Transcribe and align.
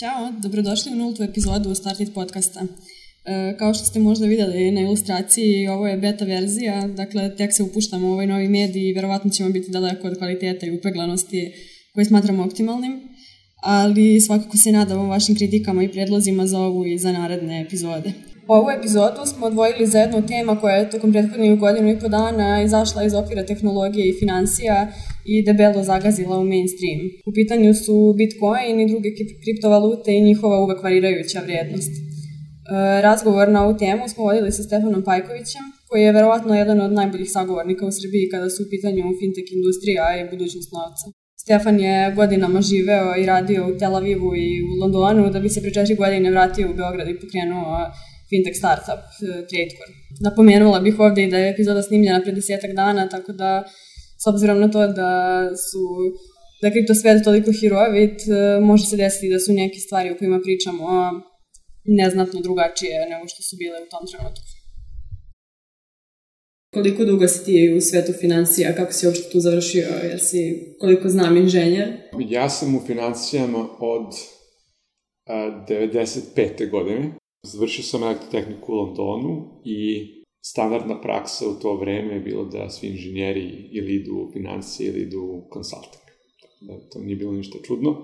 Ćao, 0.00 0.32
dobrodošli 0.42 0.92
u 0.92 0.96
nultu 0.96 1.22
epizodu 1.22 1.74
Startit 1.74 2.14
podcasta. 2.14 2.60
E, 2.60 3.56
kao 3.58 3.74
što 3.74 3.84
ste 3.84 3.98
možda 3.98 4.26
videli 4.26 4.70
na 4.70 4.80
ilustraciji, 4.80 5.68
ovo 5.68 5.86
je 5.86 5.96
beta 5.96 6.24
verzija, 6.24 6.88
dakle 6.88 7.36
tek 7.36 7.52
se 7.54 7.62
upuštamo 7.62 8.08
u 8.08 8.12
ovaj 8.12 8.26
novi 8.26 8.48
medij 8.48 8.88
i 8.88 8.92
verovatno 8.92 9.30
ćemo 9.30 9.50
biti 9.50 9.70
daleko 9.70 10.08
od 10.08 10.18
kvaliteta 10.18 10.66
i 10.66 10.76
upeglanosti 10.78 11.52
koje 11.94 12.04
smatramo 12.04 12.44
optimalnim, 12.44 13.00
ali 13.62 14.20
svakako 14.20 14.56
se 14.56 14.72
nadamo 14.72 15.06
vašim 15.06 15.36
kritikama 15.36 15.82
i 15.82 15.92
predlozima 15.92 16.46
za 16.46 16.58
ovu 16.58 16.86
i 16.86 16.98
za 16.98 17.12
naredne 17.12 17.60
epizode. 17.60 18.12
Ovu 18.56 18.68
epizodu 18.70 19.22
smo 19.26 19.46
odvojili 19.46 19.86
za 19.86 19.98
jednu 19.98 20.26
tema 20.26 20.60
koja 20.60 20.74
je 20.76 20.90
tokom 20.90 21.12
prethodnih 21.12 21.58
godinu 21.58 21.88
i 21.90 21.98
po 22.02 22.08
dana 22.08 22.62
izašla 22.62 23.04
iz 23.04 23.14
okvira 23.14 23.42
tehnologije 23.46 24.04
i 24.08 24.18
financija 24.20 24.76
i 25.32 25.44
debelo 25.48 25.82
zagazila 25.82 26.38
u 26.38 26.44
mainstream. 26.52 27.00
U 27.28 27.30
pitanju 27.38 27.74
su 27.74 28.14
Bitcoin 28.18 28.80
i 28.80 28.88
druge 28.92 29.08
kriptovalute 29.44 30.10
i 30.14 30.26
njihova 30.28 30.64
uvek 30.64 30.82
varirajuća 30.82 31.40
vrednost. 31.46 31.92
E, 31.96 32.02
razgovor 33.02 33.48
na 33.48 33.64
ovu 33.64 33.74
temu 33.82 34.02
smo 34.08 34.24
vodili 34.24 34.52
sa 34.52 34.62
Stefanom 34.62 35.02
Pajkovićem, 35.04 35.64
koji 35.88 36.02
je 36.02 36.16
verovatno 36.18 36.54
jedan 36.54 36.80
od 36.80 36.92
najboljih 36.92 37.30
sagovornika 37.30 37.86
u 37.86 37.92
Srbiji 37.98 38.30
kada 38.32 38.50
su 38.50 38.62
u 38.62 38.70
pitanju 38.70 39.02
fintech 39.20 39.48
industrija 39.56 40.04
i 40.20 40.28
budućnost 40.30 40.70
novca. 40.76 41.06
Stefan 41.42 41.80
je 41.80 42.12
godinama 42.16 42.60
živeo 42.70 43.08
i 43.16 43.26
radio 43.26 43.60
u 43.68 43.78
Tel 43.78 43.96
Avivu 43.96 44.30
i 44.36 44.48
u 44.70 44.72
Londonu, 44.80 45.30
da 45.30 45.40
bi 45.40 45.48
se 45.48 45.60
pre 45.62 45.72
četiri 45.76 45.94
godine 45.94 46.30
vratio 46.30 46.70
u 46.70 46.74
Beograd 46.74 47.08
i 47.08 47.20
pokrenuo 47.20 47.76
fintech 48.30 48.56
startup 48.62 49.02
uh, 49.08 49.28
TradeCore. 49.48 49.92
Napomenula 50.20 50.80
bih 50.80 51.00
ovde 51.06 51.24
i 51.24 51.30
da 51.30 51.38
je 51.38 51.50
epizoda 51.50 51.82
snimljena 51.82 52.20
pre 52.22 52.32
desetak 52.32 52.72
dana, 52.82 53.08
tako 53.08 53.32
da 53.32 53.64
s 54.22 54.26
obzirom 54.26 54.60
na 54.60 54.68
to 54.70 54.86
da 54.86 55.12
su 55.68 55.82
da 56.60 56.66
je 56.66 56.72
kripto 56.72 56.94
svet 56.94 57.24
toliko 57.24 57.50
hirovit, 57.60 58.18
uh, 58.20 58.64
može 58.64 58.84
se 58.86 58.96
desiti 58.96 59.32
da 59.34 59.38
su 59.38 59.52
neke 59.52 59.78
stvari 59.78 60.10
o 60.10 60.16
kojima 60.18 60.40
pričamo 60.46 60.86
neznatno 61.84 62.40
drugačije 62.40 62.94
nego 63.10 63.28
što 63.28 63.42
su 63.42 63.56
bile 63.56 63.76
u 63.84 63.90
tom 63.90 64.06
trenutku. 64.10 64.46
Koliko 66.74 67.04
dugo 67.04 67.28
si 67.28 67.44
ti 67.44 67.74
u 67.76 67.80
svetu 67.80 68.12
financija, 68.12 68.74
kako 68.74 68.92
si 68.92 69.06
uopšte 69.06 69.30
tu 69.32 69.40
završio, 69.40 69.86
jer 70.02 70.20
si, 70.20 70.38
koliko 70.80 71.08
znam, 71.08 71.36
inženjer? 71.36 71.88
Ja 72.28 72.48
sam 72.48 72.76
u 72.76 72.80
financijama 72.86 73.68
od 73.80 74.06
a, 75.26 75.64
95. 75.68 76.70
godine. 76.70 77.12
Završio 77.42 77.84
sam 77.84 78.02
elektrotehniku 78.02 78.72
u 78.72 78.76
Londonu 78.76 79.60
i 79.64 80.06
standardna 80.40 81.00
praksa 81.00 81.48
u 81.48 81.54
to 81.54 81.76
vreme 81.76 82.14
je 82.14 82.20
bilo 82.20 82.44
da 82.44 82.70
svi 82.70 82.88
inženjeri 82.88 83.68
ili 83.72 83.94
idu 83.94 84.14
u 84.14 84.32
financije 84.32 84.88
ili 84.88 85.00
idu 85.00 85.20
u 85.20 85.42
consulting. 85.54 86.04
Da, 86.60 86.88
to 86.92 86.98
nije 86.98 87.16
bilo 87.16 87.32
ništa 87.32 87.58
čudno. 87.62 87.96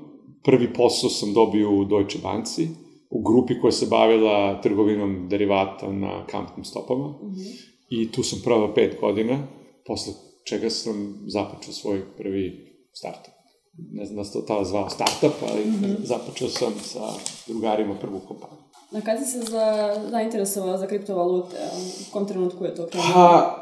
Prvi 0.45 0.73
posao 0.73 1.11
sam 1.11 1.33
dobio 1.33 1.79
u 1.79 1.85
Deutsche 1.85 2.19
Banci, 2.23 2.69
u 3.11 3.23
grupi 3.23 3.61
koja 3.61 3.73
se 3.73 3.87
bavila 3.87 4.61
trgovinom 4.61 5.29
derivata 5.29 5.93
na 5.93 6.27
kampnim 6.27 6.65
stopama. 6.65 7.09
Mm 7.09 7.27
-hmm. 7.27 7.77
I 7.91 8.13
tu 8.13 8.23
sam 8.23 8.41
provao 8.45 8.75
pet 8.75 8.97
godina, 9.01 9.47
posle 9.87 10.13
čega 10.49 10.71
sam 10.71 11.25
započeo 11.27 11.73
svoj 11.73 12.03
prvi 12.17 12.75
startup. 12.93 13.35
Ne 13.93 14.05
znam 14.05 14.17
da 14.17 14.25
se 14.25 14.33
to 14.33 14.41
tada 14.41 14.65
zvao 14.65 14.91
startup, 14.91 15.43
ali 15.51 15.65
mm 15.65 15.75
-hmm. 15.83 16.05
započeo 16.05 16.49
sam 16.49 16.73
sa 16.79 17.13
drugarima 17.47 17.95
prvu 17.95 18.21
kompaniju. 18.29 18.66
Na 18.91 19.01
kada 19.01 19.21
si 19.21 19.31
se 19.31 19.41
za, 19.41 19.97
zainteresovao 20.11 20.79
za 20.79 20.87
kriptovalute? 20.87 21.57
U 21.77 22.13
kom 22.13 22.27
trenutku 22.27 22.65
je 22.65 22.75
to 22.75 22.87
krenuo? 22.87 23.09
Pa, 23.15 23.57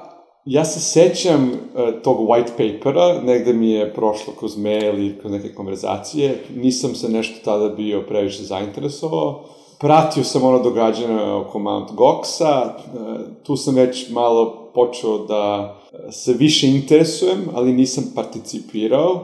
ja 0.44 0.64
se 0.64 0.80
sećam 0.80 1.50
uh, 1.50 2.02
tog 2.02 2.18
white 2.28 2.50
papera, 2.50 3.20
negde 3.22 3.52
mi 3.52 3.70
je 3.70 3.94
prošlo 3.94 4.32
kroz 4.38 4.56
mail 4.56 5.06
i 5.06 5.18
kroz 5.18 5.32
neke 5.32 5.54
konverzacije. 5.54 6.44
Nisam 6.56 6.94
se 6.94 7.08
nešto 7.08 7.44
tada 7.44 7.68
bio 7.68 8.02
previše 8.08 8.42
zainteresovao. 8.42 9.44
Pratio 9.80 10.24
sam 10.24 10.44
ono 10.44 10.58
događanje 10.58 11.32
oko 11.32 11.58
Mount 11.58 11.90
Goxa, 11.90 12.66
uh, 12.66 13.20
tu 13.42 13.56
sam 13.56 13.74
već 13.74 14.10
malo 14.10 14.70
počeo 14.74 15.18
da 15.18 15.76
se 16.10 16.32
više 16.32 16.66
interesujem, 16.66 17.48
ali 17.54 17.72
nisam 17.72 18.12
participirao, 18.14 19.20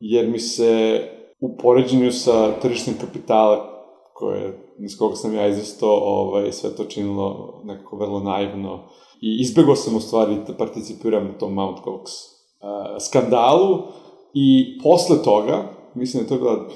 jer 0.00 0.28
mi 0.28 0.38
se 0.38 1.00
u 1.40 1.56
poređenju 1.56 2.12
sa 2.12 2.52
tržišnim 2.52 2.96
kapitala 3.00 3.75
koje, 4.18 4.58
iz 4.78 4.98
koga 4.98 5.16
sam 5.16 5.34
ja 5.34 5.48
izvestao, 5.48 5.90
ovaj, 5.90 6.52
sve 6.52 6.76
to 6.76 6.84
činilo 6.84 7.60
nekako 7.64 7.96
vrlo 7.96 8.20
naivno. 8.20 8.88
I 9.20 9.40
izbegao 9.40 9.76
sam 9.76 9.96
u 9.96 10.00
stvari 10.00 10.36
da 10.46 10.54
participiram 10.54 11.26
u 11.26 11.38
tom 11.38 11.54
Mount 11.54 11.78
Gox 11.84 12.02
uh, 12.02 13.02
skandalu 13.08 13.78
i 14.34 14.78
posle 14.82 15.22
toga, 15.22 15.64
mislim 15.94 16.24
da 16.24 16.34
je 16.34 16.38
to 16.38 16.44
bila 16.44 16.68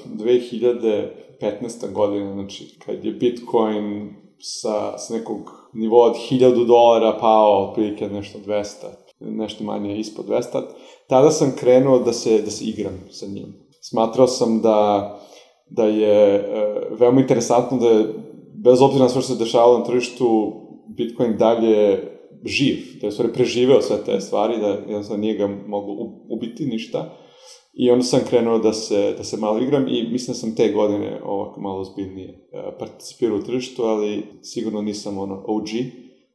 2015. 1.41 1.93
godina, 1.93 2.33
znači 2.33 2.77
kad 2.85 3.05
je 3.05 3.11
Bitcoin 3.11 4.15
sa, 4.39 4.97
sa 4.97 5.13
nekog 5.13 5.39
nivoa 5.73 6.05
od 6.05 6.15
1000 6.31 6.65
dolara 6.65 7.17
pao 7.21 7.69
otprilike 7.69 8.09
nešto 8.09 8.39
200, 8.39 8.65
nešto 9.19 9.63
manje 9.63 9.99
ispod 9.99 10.25
200, 10.25 10.61
tada 11.07 11.31
sam 11.31 11.55
krenuo 11.59 11.99
da 11.99 12.13
se, 12.13 12.41
da 12.41 12.51
se 12.51 12.65
igram 12.65 12.99
sa 13.11 13.25
njim. 13.25 13.53
Smatrao 13.81 14.27
sam 14.27 14.61
da 14.61 15.19
da 15.71 15.83
je 15.85 16.35
e, 16.35 16.41
veoma 16.99 17.21
interesantno 17.21 17.77
da 17.77 17.89
je, 17.89 18.05
bez 18.63 18.81
obzira 18.81 19.03
na 19.03 19.09
sve 19.09 19.21
što 19.21 19.33
se 19.33 19.43
dešavalo 19.43 19.79
na 19.79 19.85
tržištu, 19.85 20.53
Bitcoin 20.97 21.37
dalje 21.37 21.99
živ, 22.45 22.77
da 23.01 23.07
je 23.07 23.11
stvari 23.11 23.33
preživeo 23.33 23.81
sve 23.81 23.97
te 24.05 24.21
stvari, 24.21 24.59
da 24.59 24.67
jednostavno 24.67 25.21
nije 25.21 25.37
ga 25.37 25.47
moglo 25.47 25.95
ubiti 26.29 26.65
ništa. 26.65 27.17
I 27.73 27.91
onda 27.91 28.03
sam 28.03 28.19
krenuo 28.29 28.59
da 28.59 28.73
se, 28.73 29.13
da 29.17 29.23
se 29.23 29.37
malo 29.37 29.59
igram 29.59 29.87
i 29.87 30.07
mislim 30.11 30.33
da 30.33 30.39
sam 30.39 30.55
te 30.55 30.71
godine 30.71 31.21
ovako 31.23 31.61
malo 31.61 31.83
zbiljnije 31.83 32.29
e, 32.29 32.77
participirao 32.79 33.37
u 33.37 33.43
tržištu, 33.43 33.83
ali 33.83 34.23
sigurno 34.41 34.81
nisam 34.81 35.17
ono 35.17 35.43
OG, 35.47 35.67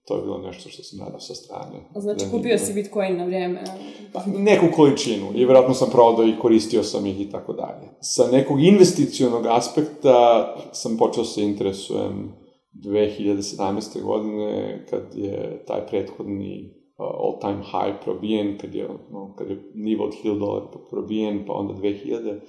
to 0.06 0.16
je 0.16 0.22
bilo 0.22 0.38
nešto 0.38 0.70
što 0.70 0.82
sam 0.82 0.98
nadao 0.98 1.20
sa 1.20 1.34
strane. 1.34 1.88
A 1.94 2.00
znači 2.00 2.24
da 2.24 2.30
kupio 2.30 2.58
si 2.58 2.72
Bitcoin 2.72 3.16
na 3.16 3.24
vrijeme? 3.24 3.64
Pa, 4.12 4.22
neku 4.26 4.66
količinu 4.76 5.26
i 5.34 5.44
vjerojatno 5.44 5.74
sam 5.74 5.90
prodao 5.90 6.26
i 6.26 6.38
koristio 6.42 6.82
sam 6.82 7.06
ih 7.06 7.20
i 7.20 7.30
tako 7.30 7.52
dalje. 7.52 7.88
Sa 8.00 8.26
nekog 8.32 8.62
investicionog 8.62 9.46
aspekta 9.46 10.54
sam 10.72 10.96
počeo 10.96 11.24
se 11.24 11.42
interesujem 11.42 12.32
2017. 12.74 14.02
godine 14.02 14.84
kad 14.90 15.02
je 15.14 15.64
taj 15.66 15.86
prethodni 15.86 16.74
uh, 16.98 17.06
all 17.06 17.40
time 17.40 17.62
high 17.62 18.04
probijen, 18.04 18.58
kad 18.58 18.74
je, 18.74 18.88
no, 19.10 19.34
kad 19.38 19.50
je 19.50 19.70
nivo 19.74 20.04
od 20.04 20.12
1000 20.24 20.38
dolara 20.38 20.66
probijen, 20.90 21.44
pa 21.46 21.52
onda 21.52 21.74
2000, 21.74 22.40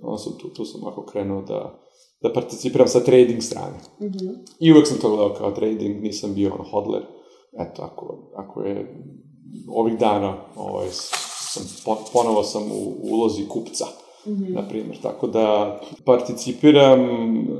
onda 0.00 0.18
sam 0.18 0.32
tu, 0.38 0.48
tu 0.48 0.64
sam 0.64 0.82
ovako 0.82 1.06
krenuo 1.06 1.42
da 1.42 1.78
da 2.22 2.32
participiram 2.32 2.88
sa 2.88 3.00
trading 3.00 3.42
strane. 3.42 3.78
Mm 4.00 4.06
-hmm. 4.06 4.36
I 4.58 4.72
uvek 4.72 4.86
sam 4.86 4.98
to 4.98 5.08
gledao 5.08 5.34
kao 5.34 5.50
trading, 5.50 6.02
nisam 6.02 6.34
bio 6.34 6.54
ono 6.54 6.64
hodler. 6.64 7.02
Eto, 7.58 7.82
ako, 7.82 8.32
ako 8.36 8.62
je 8.62 9.04
ovih 9.68 9.98
dana 9.98 10.36
ovaj, 10.56 10.88
sam, 10.90 11.62
ponovo 12.12 12.42
sam 12.42 12.62
u 12.62 12.96
ulozi 13.02 13.48
kupca, 13.48 13.84
mm 14.26 14.30
-hmm. 14.30 14.54
na 14.54 14.68
primjer. 14.68 14.98
Tako 15.02 15.26
da 15.26 15.80
participiram 16.04 17.00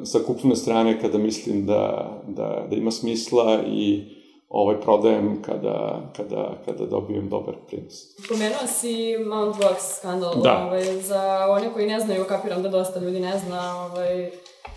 sa 0.05 0.19
kupne 0.27 0.57
strane 0.57 1.01
kada 1.01 1.19
mislim 1.19 1.67
da, 1.67 2.13
da, 2.29 2.67
da 2.71 2.77
ima 2.77 2.91
smisla 2.91 3.63
i 3.67 4.05
ovaj, 4.49 4.81
prodajem 4.81 5.43
kada, 5.43 6.11
kada, 6.17 6.55
kada 6.65 6.87
dobijem 6.87 7.29
dobar 7.29 7.55
prinos. 7.67 7.95
Pomenuo 8.29 8.67
si 8.67 9.17
Mount 9.27 9.57
Gox 9.57 9.99
skandal. 9.99 10.43
Da. 10.43 10.65
Ovaj, 10.67 11.01
za 11.01 11.47
one 11.51 11.73
koji 11.73 11.87
ne 11.87 12.01
znaju, 12.01 12.25
kapiram 12.29 12.63
da 12.63 12.69
dosta 12.69 13.01
ljudi 13.01 13.21
ne 13.21 13.39
zna, 13.39 13.87
ovaj, 13.87 14.31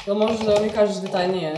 Jel 0.06 0.16
možeš 0.16 0.40
da 0.40 0.62
mi 0.64 0.70
kažeš 0.70 1.02
detaljnije? 1.02 1.54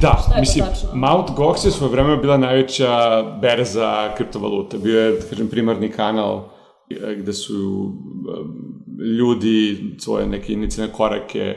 Da, 0.00 0.36
mislim, 0.40 0.64
Mount 0.94 1.30
Gox 1.30 1.64
je 1.64 1.70
svoje 1.70 1.90
vreme 1.90 2.16
bila 2.16 2.36
najveća 2.36 3.22
berza 3.42 4.14
kriptovalute. 4.16 4.78
Bio 4.78 5.00
je, 5.00 5.12
da 5.12 5.26
kažem, 5.30 5.48
primarni 5.48 5.90
kanal 5.90 6.48
e, 6.90 7.14
gde 7.14 7.32
su 7.32 7.52
e, 7.52 9.04
ljudi 9.20 9.78
svoje 9.98 10.26
neke 10.26 10.52
inicijalne 10.52 10.92
korake 10.92 11.54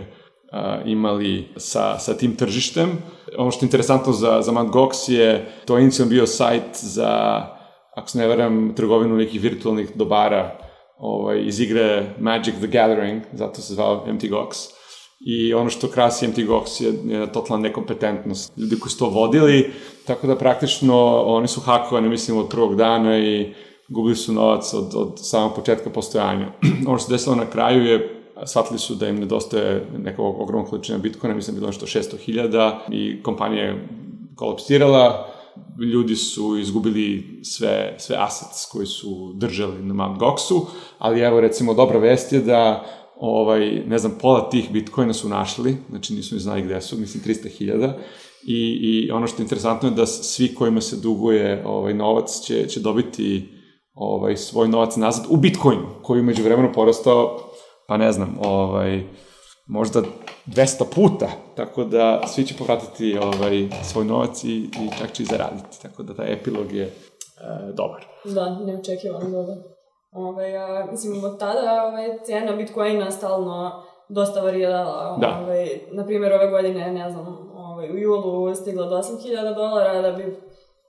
a, 0.52 0.82
e, 0.86 0.92
imali 0.92 1.48
sa, 1.58 2.00
sa 2.00 2.18
tim 2.18 2.36
tržištem. 2.36 2.90
Ono 3.38 3.52
što 3.52 3.66
je 3.66 3.68
interesantno 3.68 4.14
za, 4.14 4.42
za 4.42 4.52
Mount 4.52 4.70
Gox 4.70 5.12
je, 5.12 5.52
to 5.66 5.78
je 5.78 5.84
inicijalno 5.84 6.10
bio 6.10 6.28
sajt 6.28 6.70
za, 6.74 7.42
ako 7.96 8.10
se 8.10 8.18
ne 8.18 8.28
veram, 8.28 8.74
trgovinu 8.76 9.16
nekih 9.16 9.42
virtualnih 9.42 9.92
dobara 9.96 10.58
ovaj, 10.98 11.42
iz 11.46 11.60
igre 11.60 12.16
Magic 12.20 12.56
the 12.56 12.68
Gathering, 12.68 13.22
zato 13.34 13.62
se 13.62 13.74
zvao 13.74 14.06
MT 14.14 14.24
Gox 14.24 14.75
i 15.20 15.54
ono 15.54 15.70
što 15.70 15.88
krasi 15.88 16.28
MT 16.28 16.38
Gox 16.38 16.84
je, 16.84 17.18
je 17.18 17.32
totalna 17.32 17.64
nekompetentnost 17.64 18.58
ljudi 18.58 18.80
koji 18.80 18.92
su 18.92 19.00
to 19.00 19.10
vodili, 19.10 19.72
tako 20.06 20.28
da 20.28 20.36
praktično 20.36 21.24
oni 21.26 21.48
su 21.48 21.62
hakovani, 21.62 22.10
mislim, 22.10 22.38
od 22.38 22.50
prvog 22.50 22.76
dana 22.76 23.20
i 23.20 23.54
gubili 23.88 24.16
su 24.16 24.34
novac 24.34 24.74
od, 24.74 24.92
od 24.96 25.14
samog 25.16 25.56
početka 25.56 25.90
postojanja. 25.90 26.52
ono 26.88 26.98
što 26.98 27.08
se 27.08 27.14
desilo 27.14 27.36
na 27.36 27.50
kraju 27.50 27.86
je 27.86 28.22
shvatili 28.46 28.80
su 28.80 28.96
da 28.96 29.08
im 29.08 29.20
nedostaje 29.20 29.88
nekog 29.98 30.42
ogromnog 30.42 30.70
količina 30.70 30.98
bitcoina, 30.98 31.36
mislim 31.36 31.56
da 31.56 31.60
bilo 31.60 31.70
nešto 31.70 31.86
600.000 31.86 32.72
i 32.92 33.24
kompanija 33.24 33.64
je 33.64 33.88
kolapsirala, 34.36 35.28
ljudi 35.94 36.16
su 36.16 36.58
izgubili 36.58 37.40
sve, 37.44 37.96
sve 37.98 38.16
assets 38.20 38.66
koji 38.72 38.86
su 38.86 39.34
držali 39.36 39.84
na 39.84 40.08
Mt. 40.08 40.20
Goxu, 40.20 40.66
ali 40.98 41.22
evo 41.22 41.42
recimo 41.42 41.74
dobra 41.74 42.00
vest 42.00 42.34
je 42.34 42.40
da 42.40 42.86
ovaj, 43.16 43.84
ne 43.88 43.98
znam, 43.98 44.18
pola 44.22 44.50
tih 44.50 44.72
bitcoina 44.72 45.14
su 45.14 45.30
našli, 45.30 45.78
znači 45.90 46.14
nisu 46.14 46.36
ni 46.36 46.42
znali 46.42 46.62
gde 46.62 46.82
su, 46.82 46.98
mislim 46.98 47.24
300.000, 47.24 47.94
i, 48.48 48.80
i 48.82 49.12
ono 49.12 49.28
što 49.28 49.42
je 49.42 49.44
interesantno 49.44 49.90
je 49.90 49.96
da 49.96 50.06
svi 50.06 50.56
kojima 50.56 50.82
se 50.82 50.96
duguje 50.96 51.64
ovaj, 51.66 51.94
novac 51.94 52.42
će, 52.42 52.68
će 52.68 52.80
dobiti 52.80 53.50
ovaj, 53.94 54.38
svoj 54.38 54.68
novac 54.68 54.96
nazad 54.96 55.26
u 55.30 55.38
bitcoinu, 55.38 55.88
koji 56.04 56.22
umeđu 56.22 56.44
vremenu 56.44 56.72
porastao, 56.74 57.40
pa 57.88 57.98
ne 57.98 58.12
znam, 58.12 58.38
ovaj, 58.44 59.04
možda 59.68 60.02
200 60.48 60.84
puta, 60.96 61.30
tako 61.56 61.84
da 61.84 62.28
svi 62.28 62.46
će 62.46 62.56
povratiti 62.58 63.18
ovaj, 63.18 63.70
svoj 63.84 64.06
novac 64.06 64.44
i, 64.44 64.58
i 64.58 64.90
čak 65.00 65.14
će 65.14 65.24
i 65.24 65.26
zaraditi, 65.26 65.82
tako 65.82 66.04
da 66.04 66.16
taj 66.16 66.34
epilog 66.34 66.74
je 66.74 66.84
e, 66.84 66.92
dobar. 67.74 68.06
Da, 68.26 68.60
neočekivano 68.60 69.30
dobar. 69.30 69.75
Ove, 70.16 70.58
a, 70.58 70.88
mislim, 70.92 71.24
od 71.24 71.40
tada 71.40 71.86
ove, 71.86 72.18
cijena 72.24 72.56
Bitcoina 72.56 73.12
stalno 73.12 73.84
dosta 74.10 74.42
varirala. 74.42 75.18
Da. 75.22 75.40
Ove, 75.44 75.68
na 75.92 76.06
primjer, 76.06 76.34
ove 76.34 76.48
godine, 76.48 76.92
ne 76.92 77.10
znam, 77.10 77.52
ove, 77.56 77.92
u 77.92 77.98
julu 77.98 78.56
stigla 78.56 78.86
do 78.86 78.98
8000 78.98 79.56
dolara, 79.56 80.02
da 80.02 80.12
bi 80.12 80.36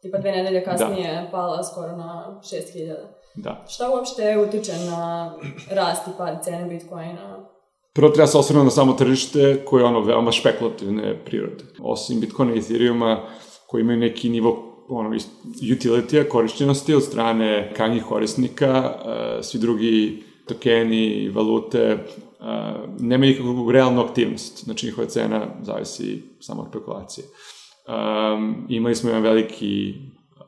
tipa 0.02 0.19
dve 0.19 0.32
nedelje 0.32 0.64
kasnije 0.64 1.23
da. 1.23 1.31
pala 1.31 1.64
skoro 1.64 1.96
na 1.96 2.40
6000. 2.43 2.94
Da. 3.34 3.64
Šta 3.69 3.90
uopšte 3.90 4.38
utiče 4.38 4.73
na 4.90 5.34
rast 5.70 6.08
i 6.08 6.11
pad 6.19 6.44
cene 6.44 6.64
Bitcoina? 6.64 7.46
Prvo 7.93 8.11
treba 8.11 8.26
se 8.26 8.38
osvrnuti 8.38 8.64
na 8.64 8.70
samo 8.70 8.93
tržište 8.93 9.64
koje 9.64 9.81
je 9.81 9.84
ono 9.84 10.00
veoma 10.00 10.32
špekulativne 10.32 11.25
prirode. 11.25 11.64
Osim 11.82 12.20
Bitcoina 12.20 12.55
i 12.55 12.58
Ethereuma 12.58 13.20
koji 13.67 13.81
imaju 13.81 13.99
neki 13.99 14.28
nivo 14.28 14.65
ono, 14.88 15.19
utility 15.62 16.29
korišćenosti 16.29 16.94
od 16.94 17.03
strane 17.03 17.73
krajnjih 17.75 18.05
korisnika, 18.05 18.94
uh, 18.94 19.44
svi 19.44 19.59
drugi 19.59 20.23
tokeni, 20.49 21.29
valute, 21.29 21.94
uh, 21.94 23.00
nemaju 23.00 23.31
nikakvu 23.31 23.71
realnu 23.71 24.00
aktivnost. 24.00 24.65
Znači, 24.65 24.87
njihova 24.87 25.09
cena 25.09 25.47
zavisi 25.62 26.23
samo 26.41 26.62
od 26.62 26.69
spekulacije. 26.69 27.25
Um, 27.27 28.67
imali 28.69 28.94
smo 28.94 29.11
jedan 29.11 29.23
veliki 29.23 29.94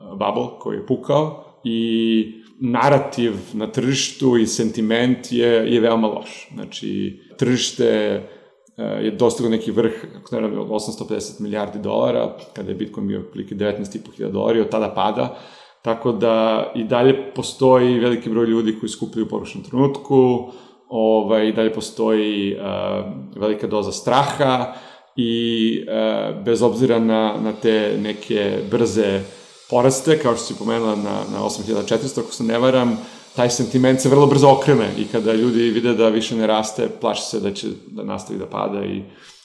bubble 0.01 0.59
koji 0.59 0.77
je 0.77 0.87
pukao 0.87 1.45
i 1.65 2.33
narativ 2.61 3.33
na 3.53 3.67
tržištu 3.67 4.37
i 4.37 4.47
sentiment 4.47 5.33
je, 5.33 5.75
je 5.75 5.81
veoma 5.81 6.09
loš. 6.09 6.49
Znači, 6.55 7.21
tržište 7.39 7.85
E, 7.85 8.38
je 8.79 9.11
dostigao 9.11 9.51
neki 9.51 9.71
vrh, 9.71 9.93
ako 10.21 10.35
ne 10.35 10.41
radim, 10.41 10.59
850 10.59 11.41
milijardi 11.41 11.79
dolara, 11.79 12.37
kada 12.57 12.69
je 12.69 12.75
Bitcoin 12.75 13.09
bio 13.09 13.21
otprilike 13.21 13.55
19.500 13.55 14.31
dolara 14.31 14.59
i 14.59 14.61
od 14.61 14.69
tada 14.69 14.95
pada, 14.95 15.39
tako 15.83 16.13
da 16.13 16.67
i 16.75 16.85
dalje 16.85 17.35
postoji 17.35 17.99
veliki 17.99 18.31
broj 18.31 18.47
ljudi 18.47 18.77
koji 18.81 18.91
skupljaju 18.91 19.27
u 19.27 19.29
poručnom 19.29 19.65
trenutku, 19.65 20.51
ovaj, 20.89 21.49
i 21.49 21.53
dalje 21.53 21.73
postoji 21.73 22.55
uh, 22.55 22.61
velika 23.37 23.67
doza 23.67 23.93
straha 23.93 24.75
i 25.17 25.73
uh, 25.81 26.45
bez 26.45 26.63
obzira 26.63 26.99
na, 26.99 27.35
na 27.43 27.53
te 27.53 27.99
neke 28.03 28.59
brze 28.71 29.21
poraste, 29.71 30.19
kao 30.19 30.37
što 30.37 30.45
si 30.45 30.59
pomenula 30.59 30.97
na, 30.97 31.21
na 31.33 31.41
8400, 31.41 32.21
ako 32.21 32.33
se 32.33 32.45
ne 32.45 32.59
varam, 32.59 32.99
taj 33.37 33.51
sentiment 33.51 34.01
se 34.01 34.09
vrlo 34.09 34.27
brzo 34.27 34.49
okrene 34.49 34.89
i 34.99 35.05
kada 35.05 35.33
ljudi 35.33 35.71
vide 35.71 35.95
da 35.95 36.09
više 36.09 36.37
ne 36.37 36.47
raste, 36.47 36.89
plaše 37.01 37.23
se 37.23 37.41
da 37.41 37.53
će 37.53 37.69
da 37.87 38.05
nastavi 38.05 38.39
da 38.39 38.47
pada 38.47 38.85
i, 38.85 39.03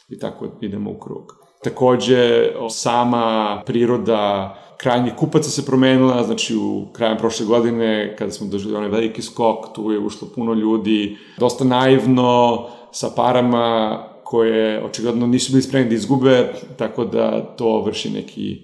i 0.10 0.20
tako 0.20 0.48
idemo 0.62 0.92
u 0.92 1.00
krug. 1.00 1.36
Takođe, 1.64 2.52
sama 2.70 3.62
priroda 3.66 4.56
krajnjih 4.78 5.14
kupaca 5.16 5.50
se 5.50 5.66
promenila, 5.66 6.24
znači 6.24 6.56
u 6.56 6.86
krajem 6.94 7.18
prošle 7.18 7.46
godine, 7.46 8.16
kada 8.18 8.32
smo 8.32 8.48
dožili 8.48 8.76
onaj 8.76 8.90
veliki 8.90 9.22
skok, 9.22 9.74
tu 9.76 9.92
je 9.92 10.00
ušlo 10.00 10.28
puno 10.36 10.54
ljudi, 10.54 11.18
dosta 11.40 11.64
naivno, 11.64 12.68
sa 12.92 13.10
parama 13.16 14.00
koje 14.24 14.86
očigledno 14.86 15.28
nisu 15.28 15.52
bili 15.52 15.62
spremni 15.62 15.90
da 15.90 15.96
izgube, 15.96 16.54
tako 16.78 17.06
da 17.06 17.56
to 17.56 17.82
vrši 17.82 18.10
neki 18.10 18.58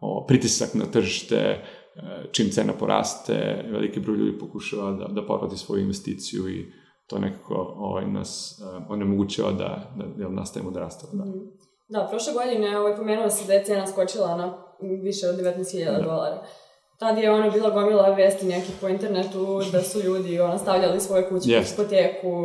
o, 0.00 0.24
pritisak 0.28 0.74
na 0.74 0.84
tržište, 0.84 1.64
čim 2.32 2.50
cena 2.50 2.72
poraste, 2.72 3.64
veliki 3.70 4.00
broj 4.00 4.16
ljudi 4.16 4.38
pokušava 4.38 4.92
da, 4.92 5.04
da 5.04 5.26
povrati 5.26 5.56
svoju 5.56 5.82
investiciju 5.82 6.48
i 6.48 6.72
to 7.06 7.18
nekako 7.18 7.74
ovaj, 7.78 8.06
nas 8.06 8.60
uh, 8.62 8.90
onemogućava 8.90 9.52
da, 9.52 9.92
da, 9.96 10.24
da 10.24 10.28
nastavimo 10.28 10.70
da 10.70 10.80
rastemo. 10.80 11.24
Da. 11.24 11.30
Mm. 11.30 11.50
da, 11.88 12.06
prošle 12.10 12.32
godine 12.32 12.78
ovaj, 12.78 12.96
pomenuo 12.96 13.30
se 13.30 13.46
da 13.46 13.52
je 13.52 13.64
cena 13.64 13.86
skočila 13.86 14.36
na 14.36 14.54
više 15.02 15.28
od 15.28 15.36
19.000 15.36 15.96
da. 15.96 16.02
dolara. 16.02 16.42
Tad 16.98 17.18
je 17.18 17.30
ono 17.30 17.50
bila 17.50 17.70
gomila 17.70 18.14
vesti 18.14 18.46
nekih 18.46 18.74
po 18.80 18.88
internetu 18.88 19.60
da 19.72 19.82
su 19.82 20.00
ljudi 20.00 20.40
ono, 20.40 20.58
stavljali 20.58 21.00
svoje 21.00 21.28
kuće 21.28 21.48
yes. 21.48 21.70
hipoteku, 21.70 22.44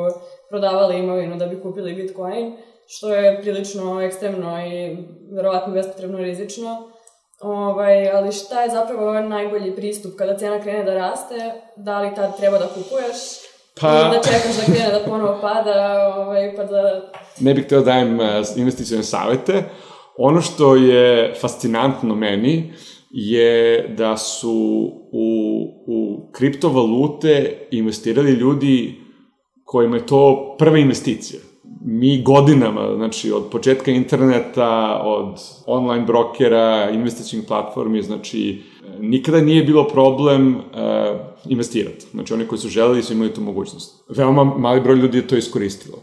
prodavali 0.50 1.00
imovinu 1.00 1.36
da 1.36 1.46
bi 1.46 1.62
kupili 1.62 1.94
Bitcoin, 1.94 2.58
što 2.88 3.14
je 3.14 3.42
prilično 3.42 4.02
ekstremno 4.02 4.68
i 4.68 4.98
verovatno 5.32 5.74
bespotrebno 5.74 6.18
rizično. 6.18 6.92
Ovaj, 7.42 8.12
ali 8.12 8.32
šta 8.32 8.62
je 8.62 8.70
zapravo 8.70 9.22
najbolji 9.22 9.76
pristup 9.76 10.16
kada 10.18 10.38
cena 10.38 10.62
krene 10.62 10.84
da 10.84 10.94
raste? 10.94 11.36
Da 11.76 12.02
li 12.02 12.16
tad 12.16 12.38
treba 12.38 12.58
da 12.58 12.68
kupuješ? 12.68 13.16
Pa... 13.82 13.92
Da 13.92 14.22
čekaš 14.24 14.56
da 14.56 14.74
krene 14.74 15.00
da 15.00 15.06
ponovo 15.06 15.38
pada, 15.42 16.14
ovaj, 16.18 16.56
pa 16.56 16.64
da... 16.64 17.12
Ne 17.40 17.54
bih 17.54 17.66
teo 17.66 17.80
da 17.80 17.86
dajem 17.86 18.20
uh, 18.20 18.26
investicijone 18.56 19.04
savete. 19.04 19.64
Ono 20.18 20.42
što 20.42 20.76
je 20.76 21.34
fascinantno 21.42 22.16
meni 22.16 22.74
je 23.12 23.88
da 23.98 24.18
su 24.18 24.92
u, 25.12 25.28
u 25.88 26.30
kriptovalute 26.32 27.68
investirali 27.72 28.32
ljudi 28.32 28.96
kojima 29.64 29.96
je 29.96 30.06
to 30.06 30.56
prva 30.60 30.78
investicija 30.78 31.42
mi 31.88 32.24
godinama, 32.24 32.96
znači 32.96 33.32
od 33.32 33.44
početka 33.52 33.92
interneta, 33.92 35.02
od 35.04 35.40
online 35.66 36.06
brokera, 36.06 36.90
investicijnih 36.90 37.48
platformi, 37.48 38.02
znači 38.02 38.62
nikada 39.00 39.42
nije 39.42 39.64
bilo 39.64 39.88
problem 39.88 40.56
uh, 40.56 40.62
investirati. 41.50 42.06
Znači 42.12 42.34
oni 42.34 42.48
koji 42.48 42.60
su 42.60 42.70
želeli 42.70 43.04
su 43.04 43.14
imali 43.14 43.34
tu 43.34 43.42
mogućnost. 43.42 44.04
Veoma 44.18 44.44
mali 44.44 44.82
broj 44.82 44.96
ljudi 44.96 45.18
je 45.18 45.28
to 45.28 45.36
iskoristilo. 45.36 45.98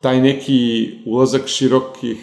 Taj 0.00 0.20
neki 0.20 0.90
ulazak 1.06 1.46
širokih 1.46 2.16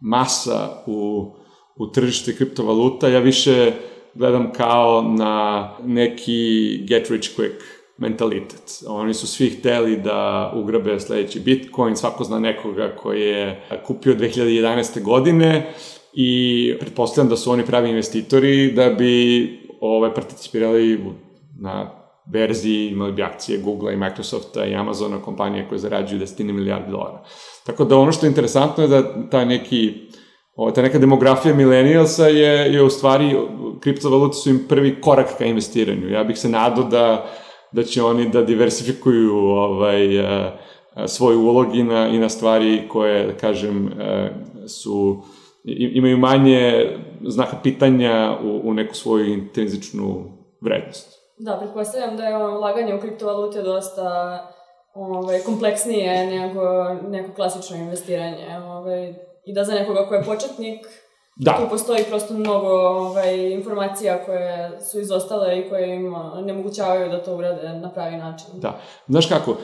masa 0.00 0.82
u, 0.86 1.32
u 1.76 1.86
tržište 1.92 2.36
kriptovaluta, 2.36 3.08
ja 3.08 3.18
više 3.18 3.72
gledam 4.14 4.52
kao 4.52 5.02
na 5.02 5.68
neki 5.84 6.78
get 6.88 7.10
rich 7.10 7.38
quick 7.38 7.77
mentalitet. 7.98 8.82
Oni 8.88 9.14
su 9.14 9.26
svi 9.26 9.50
hteli 9.50 9.96
da 9.96 10.52
ugrabe 10.56 11.00
sledeći 11.00 11.40
Bitcoin, 11.40 11.96
svako 11.96 12.24
zna 12.24 12.38
nekoga 12.38 12.96
koji 12.96 13.20
je 13.20 13.62
kupio 13.86 14.14
2011. 14.14 15.02
godine 15.02 15.72
i 16.12 16.74
pretpostavljam 16.80 17.28
da 17.28 17.36
su 17.36 17.50
oni 17.50 17.66
pravi 17.66 17.90
investitori 17.90 18.72
da 18.72 18.90
bi 18.90 19.48
ove, 19.80 20.14
participirali 20.14 21.00
na 21.60 21.90
verziji, 22.32 22.88
imali 22.88 23.12
bi 23.12 23.22
akcije 23.22 23.58
Google 23.58 23.92
i 23.92 23.96
Microsofta 23.96 24.66
i 24.66 24.74
Amazona, 24.74 25.22
kompanije 25.22 25.66
koje 25.68 25.78
zarađuju 25.78 26.18
desetine 26.18 26.52
milijardi 26.52 26.90
dolara. 26.90 27.24
Tako 27.66 27.84
da 27.84 27.96
ono 27.96 28.12
što 28.12 28.26
je 28.26 28.30
interesantno 28.30 28.84
je 28.84 28.88
da 28.88 29.30
taj 29.30 29.46
neki 29.46 30.08
Ovo, 30.58 30.70
ta 30.70 30.82
neka 30.82 30.98
demografija 30.98 31.54
milenijalsa 31.54 32.26
je, 32.26 32.72
je 32.74 32.82
u 32.82 32.90
stvari, 32.90 33.36
kriptovalute 33.80 34.34
su 34.34 34.50
im 34.50 34.64
prvi 34.68 35.00
korak 35.00 35.38
ka 35.38 35.44
investiranju. 35.44 36.08
Ja 36.10 36.24
bih 36.24 36.38
se 36.38 36.48
nadao 36.48 36.84
da 36.84 37.30
da 37.72 37.82
će 37.82 38.02
oni 38.02 38.28
da 38.28 38.42
diversifikuju 38.42 39.36
ovaj, 39.36 40.18
uh, 40.18 40.26
svoj 41.06 41.36
ulog 41.36 41.76
i 41.76 41.82
na, 41.82 42.08
i 42.08 42.18
na 42.18 42.28
stvari 42.28 42.88
koje, 42.88 43.26
da 43.26 43.32
kažem, 43.32 43.86
uh, 43.86 44.68
su 44.68 45.22
imaju 45.64 46.18
manje 46.18 46.86
znaka 47.26 47.56
pitanja 47.62 48.36
u, 48.44 48.60
u 48.64 48.74
neku 48.74 48.94
svoju 48.94 49.32
intrinzičnu 49.32 50.24
vrednost. 50.60 51.18
Da, 51.38 51.56
pretpostavljam 51.56 52.16
da 52.16 52.24
je 52.24 52.36
ulaganje 52.36 52.94
u 52.94 53.00
kriptovalute 53.00 53.62
dosta 53.62 54.38
ovaj, 54.94 55.40
kompleksnije 55.40 56.26
nego 56.26 56.84
neko 57.08 57.32
klasično 57.34 57.76
investiranje. 57.76 58.58
Ovaj, 58.66 59.14
I 59.44 59.54
da 59.54 59.64
za 59.64 59.74
nekoga 59.74 60.06
ko 60.08 60.14
je 60.14 60.24
početnik, 60.24 60.86
Da. 61.38 61.52
Tu 61.52 61.68
postoji 61.70 62.04
prosto 62.08 62.34
mnogo 62.34 62.68
ovaj, 62.68 63.50
informacija 63.52 64.24
koje 64.24 64.80
su 64.80 65.00
izostale 65.00 65.60
i 65.60 65.68
koje 65.68 65.96
im 65.96 66.14
ne 66.44 66.52
mogućavaju 66.52 67.10
da 67.10 67.22
to 67.22 67.36
urade 67.36 67.68
na 67.68 67.92
pravi 67.92 68.16
način. 68.16 68.46
Da. 68.54 68.80
Znaš 69.08 69.26
kako, 69.26 69.50
uh, 69.50 69.56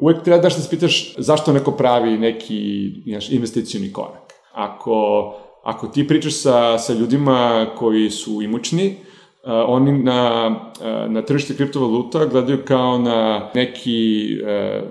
uvek 0.00 0.22
treba 0.22 0.42
da 0.42 0.50
se 0.50 0.62
spitaš 0.62 1.14
zašto 1.18 1.52
neko 1.52 1.72
pravi 1.72 2.18
neki 2.18 2.90
znaš, 3.06 3.30
investicijni 3.30 3.92
korak. 3.92 4.32
Ako, 4.52 5.34
ako 5.64 5.86
ti 5.86 6.08
pričaš 6.08 6.34
sa, 6.34 6.78
sa 6.78 6.92
ljudima 6.92 7.66
koji 7.78 8.10
su 8.10 8.42
imućni, 8.42 8.96
Uh, 9.46 9.52
oni 9.66 10.02
na, 10.02 10.50
uh, 10.80 11.12
na 11.12 11.22
tržište 11.22 11.56
kriptovaluta 11.56 12.24
gledaju 12.24 12.64
kao 12.64 12.98
na 12.98 13.50
neki 13.54 14.28
uh, 14.42 14.88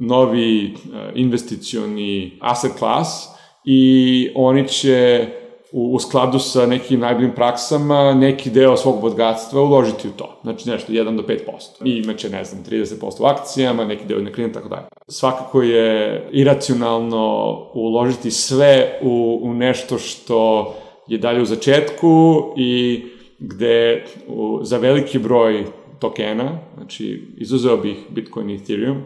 novi 0.00 0.74
uh, 0.74 0.98
investicioni 1.14 2.38
asset 2.40 2.72
class, 2.78 3.33
i 3.64 4.30
oni 4.34 4.68
će 4.68 5.26
u, 5.72 5.94
u 5.94 5.98
skladu 5.98 6.38
sa 6.38 6.66
nekim 6.66 7.00
najboljim 7.00 7.32
praksama 7.34 8.14
neki 8.14 8.50
deo 8.50 8.76
svog 8.76 9.00
bogatstva 9.00 9.62
uložiti 9.62 10.08
u 10.08 10.10
to. 10.10 10.38
Znači 10.42 10.70
nešto 10.70 10.92
1 10.92 11.16
do 11.16 11.22
5%. 11.22 11.38
I 11.84 12.02
imaće, 12.04 12.30
ne 12.30 12.44
znam, 12.44 12.64
30% 12.64 13.22
u 13.22 13.24
akcijama, 13.24 13.84
neki 13.84 14.04
deo 14.04 14.20
na 14.20 14.32
klijent, 14.32 14.54
tako 14.54 14.68
dalje. 14.68 14.86
Svakako 15.08 15.62
je 15.62 16.28
iracionalno 16.32 17.56
uložiti 17.74 18.30
sve 18.30 18.98
u, 19.02 19.40
u 19.42 19.54
nešto 19.54 19.98
što 19.98 20.74
je 21.06 21.18
dalje 21.18 21.42
u 21.42 21.44
začetku 21.44 22.42
i 22.56 23.02
gde 23.38 24.04
u, 24.28 24.58
za 24.62 24.78
veliki 24.78 25.18
broj 25.18 25.64
tokena, 25.98 26.58
znači 26.76 27.22
izuzeo 27.36 27.76
bih 27.76 27.96
Bitcoin 28.10 28.50
i 28.50 28.54
Ethereum, 28.54 29.04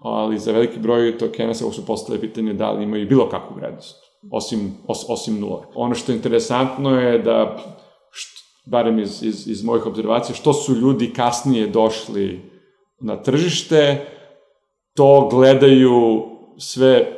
ali 0.00 0.38
za 0.38 0.52
veliki 0.52 0.78
broj 0.78 1.18
tokena 1.18 1.54
se 1.54 1.64
su 1.72 1.86
postale 1.86 2.20
pitanje 2.20 2.52
da 2.52 2.70
li 2.70 2.84
imaju 2.84 3.08
bilo 3.08 3.28
kakvu 3.28 3.56
vrednost, 3.56 3.96
osim, 4.30 4.74
os, 4.86 5.04
osim 5.08 5.40
nula. 5.40 5.66
Ono 5.74 5.94
što 5.94 6.12
je 6.12 6.16
interesantno 6.16 7.00
je 7.00 7.18
da, 7.18 7.56
što, 8.10 8.40
barem 8.70 8.98
iz, 8.98 9.22
iz, 9.22 9.48
iz 9.48 9.64
mojih 9.64 9.86
observacija, 9.86 10.36
što 10.36 10.52
su 10.52 10.74
ljudi 10.74 11.12
kasnije 11.12 11.66
došli 11.66 12.40
na 13.00 13.22
tržište, 13.22 14.06
to 14.96 15.28
gledaju 15.30 16.22
sve 16.58 17.16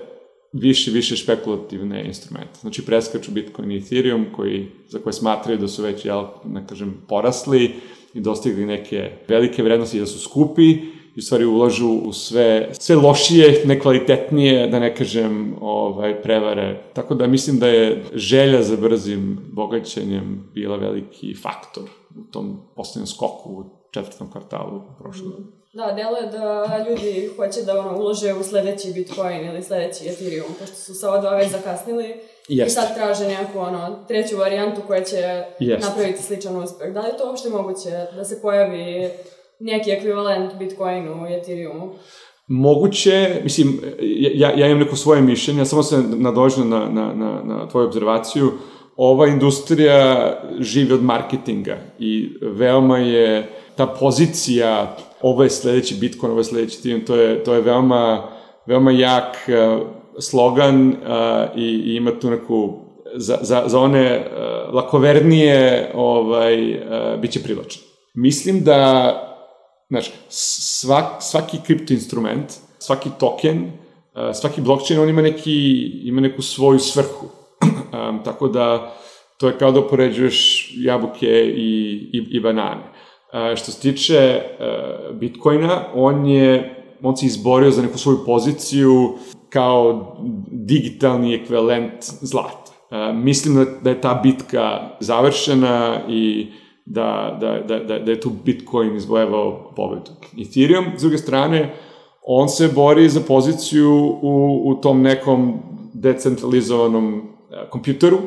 više 0.53 0.91
više 0.91 1.17
špekulativne 1.17 2.05
instrumente. 2.07 2.59
Znači 2.61 2.85
preskaču 2.87 3.31
Bitcoin 3.31 3.71
i 3.71 3.77
Ethereum 3.77 4.27
koji, 4.37 4.69
za 4.89 4.99
koje 4.99 5.13
smatraju 5.13 5.59
da 5.59 5.69
su 5.69 5.83
već, 5.83 6.05
jel, 6.05 6.25
ne 6.45 6.67
kažem, 6.67 7.05
porasli 7.09 7.75
i 8.15 8.21
dostigli 8.21 8.67
neke 8.67 9.11
velike 9.29 9.63
vrednosti 9.63 9.97
i 9.97 10.01
da 10.01 10.07
su 10.07 10.19
skupi 10.19 10.79
i 11.17 11.19
u 11.19 11.23
stvari 11.23 11.45
ulažu 11.45 11.89
u 11.89 12.13
sve, 12.13 12.69
sve 12.73 12.97
lošije, 12.97 13.63
nekvalitetnije, 13.65 14.67
da 14.69 14.79
ne 14.79 14.95
kažem, 14.95 15.57
ovaj, 15.61 16.23
prevare. 16.23 16.83
Tako 16.93 17.15
da 17.15 17.27
mislim 17.27 17.59
da 17.59 17.69
je 17.69 18.05
želja 18.15 18.63
za 18.63 18.77
brzim 18.77 19.39
bogaćenjem 19.53 20.51
bila 20.55 20.77
veliki 20.77 21.35
faktor 21.43 21.85
u 22.17 22.33
tom 22.33 22.61
poslednjem 22.77 23.07
skoku 23.07 23.51
u 23.51 23.65
četvrtom 23.91 24.31
kvartalu 24.33 24.81
prošle 24.99 25.25
godine. 25.25 25.63
Da, 25.73 25.93
delo 25.93 26.17
je 26.17 26.27
da 26.27 26.85
ljudi 26.89 27.31
hoće 27.37 27.63
da 27.63 27.81
ono, 27.81 27.99
ulože 27.99 28.35
u 28.35 28.43
sledeći 28.43 28.93
Bitcoin 28.93 29.47
ili 29.47 29.63
sledeći 29.63 30.09
Ethereum, 30.09 30.55
pošto 30.59 30.77
su 30.77 30.95
sa 30.95 31.09
ova 31.09 31.21
dva 31.21 31.37
već 31.37 31.51
zakasnili 31.51 32.15
Jest. 32.49 32.71
i 32.71 32.75
sad 32.75 32.95
traže 32.95 33.29
neku 33.29 33.59
ono, 33.59 34.05
treću 34.09 34.37
varijantu 34.37 34.81
koja 34.87 35.05
će 35.05 35.45
Jest. 35.61 35.89
napraviti 35.89 36.23
sličan 36.23 36.57
uspeh. 36.57 36.93
Da 36.93 37.01
li 37.01 37.09
je 37.09 37.17
to 37.17 37.29
uopšte 37.29 37.49
moguće 37.49 37.91
da 38.17 38.25
se 38.25 38.43
pojavi 38.43 39.11
neki 39.63 39.91
ekvivalent 39.91 40.59
Bitcoinu 40.59 41.27
i 41.31 41.35
Ethereumu? 41.35 41.93
Moguće, 42.49 43.41
mislim, 43.45 43.81
ja, 44.35 44.53
ja 44.57 44.67
imam 44.67 44.79
neko 44.79 44.97
svoje 44.97 45.23
mišljenje, 45.23 45.61
ja 45.61 45.65
samo 45.65 45.83
se 45.83 46.03
nadožem 46.17 46.69
na, 46.69 46.79
na, 46.79 47.15
na, 47.15 47.43
na 47.45 47.69
tvoju 47.69 47.87
observaciju. 47.87 48.53
Ova 48.97 49.27
industrija 49.27 50.33
živi 50.61 50.93
od 50.93 51.03
marketinga 51.03 51.77
i 51.99 52.29
veoma 52.43 52.99
je 52.99 53.51
ta 53.77 53.87
pozicija 53.87 54.97
ovo 55.23 55.43
je 55.43 55.51
sledeći 55.51 55.95
Bitcoin, 56.01 56.31
ovo 56.31 56.41
je 56.41 56.45
sledeći 56.45 56.79
Ethereum, 56.79 57.05
to 57.05 57.17
je, 57.17 57.45
to 57.45 57.55
je 57.55 57.61
veoma, 57.61 58.29
veoma 58.67 58.91
jak 58.91 59.37
uh, 59.49 59.87
slogan 60.19 60.89
uh, 60.89 60.95
i, 61.57 61.65
i 61.65 61.97
ima 61.97 62.11
tu 62.21 62.31
neku 62.31 62.73
za, 63.15 63.39
za, 63.43 63.63
za 63.67 63.79
one 63.79 64.19
uh, 64.19 64.75
lakovernije 64.75 65.91
ovaj, 65.95 66.75
uh, 66.75 67.21
biće 67.21 67.43
privlačno. 67.43 67.83
Mislim 68.15 68.65
da 68.65 69.32
znači, 69.93 70.13
svak, 70.29 71.05
svaki 71.21 71.59
kripto 71.67 71.93
instrument, 71.93 72.53
svaki 72.79 73.11
token, 73.21 73.65
uh, 73.65 73.71
svaki 74.33 74.61
blockchain, 74.61 75.01
on 75.01 75.09
ima, 75.09 75.23
neki, 75.23 75.77
ima 76.05 76.21
neku 76.21 76.43
svoju 76.43 76.79
svrhu. 76.79 77.27
um, 78.09 78.25
tako 78.25 78.49
da 78.49 78.95
to 79.39 79.49
je 79.49 79.59
kao 79.59 79.73
da 79.73 79.81
upoređuješ 79.81 80.71
jabuke 80.77 81.27
i, 81.57 81.93
i, 82.13 82.27
i 82.31 82.41
banane. 82.41 82.83
Uh, 82.83 83.57
što 83.57 83.73
se 83.73 83.81
tiče 83.81 84.43
uh, 84.43 85.17
Bitcoina, 85.17 85.85
on 85.95 86.27
je 86.27 86.79
on 87.03 87.17
se 87.17 87.27
izborio 87.27 87.71
za 87.71 87.83
neku 87.83 87.99
svoju 87.99 88.19
poziciju 88.27 89.19
kao 89.49 90.17
digitalni 90.51 91.35
ekvivalent 91.35 91.95
zlata. 92.01 92.73
Uh, 92.91 93.17
mislim 93.17 93.55
da, 93.55 93.65
da 93.65 93.91
je 93.91 94.01
ta 94.01 94.21
bitka 94.23 94.91
završena 95.01 96.01
i 96.09 96.47
da, 96.85 97.39
da, 97.41 97.59
da, 97.69 97.79
da, 97.79 97.99
da 97.99 98.11
je 98.11 98.21
tu 98.21 98.31
Bitcoin 98.45 98.97
izvojevao 98.97 99.73
pobedu. 99.77 100.11
Ethereum, 100.41 100.85
s 100.97 101.01
druge 101.01 101.19
strane, 101.19 101.75
on 102.23 102.49
se 102.49 102.69
bori 102.75 103.09
za 103.09 103.21
poziciju 103.21 104.19
u, 104.23 104.63
u 104.65 104.75
tom 104.75 105.03
nekom 105.03 105.59
decentralizovanom 105.95 107.15
uh, 107.15 107.23
kompjuteru. 107.71 108.19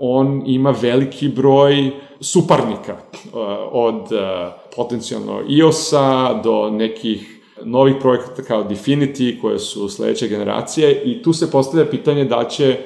On 0.00 0.42
ima 0.46 0.74
veliki 0.82 1.28
broj 1.28 1.90
suparnika 2.20 2.92
uh, 2.92 3.32
od 3.72 3.94
uh, 3.94 4.52
potencijalno 4.76 5.42
iOS-a 5.48 6.40
do 6.44 6.70
nekih 6.70 7.42
novih 7.64 7.94
projekata 8.00 8.42
kao 8.42 8.64
Definity 8.64 9.40
koje 9.40 9.58
su 9.58 9.88
sledeće 9.88 10.28
generacije 10.28 11.02
i 11.04 11.22
tu 11.22 11.32
se 11.32 11.50
postavlja 11.50 11.90
pitanje 11.90 12.24
da 12.24 12.44
će 12.48 12.76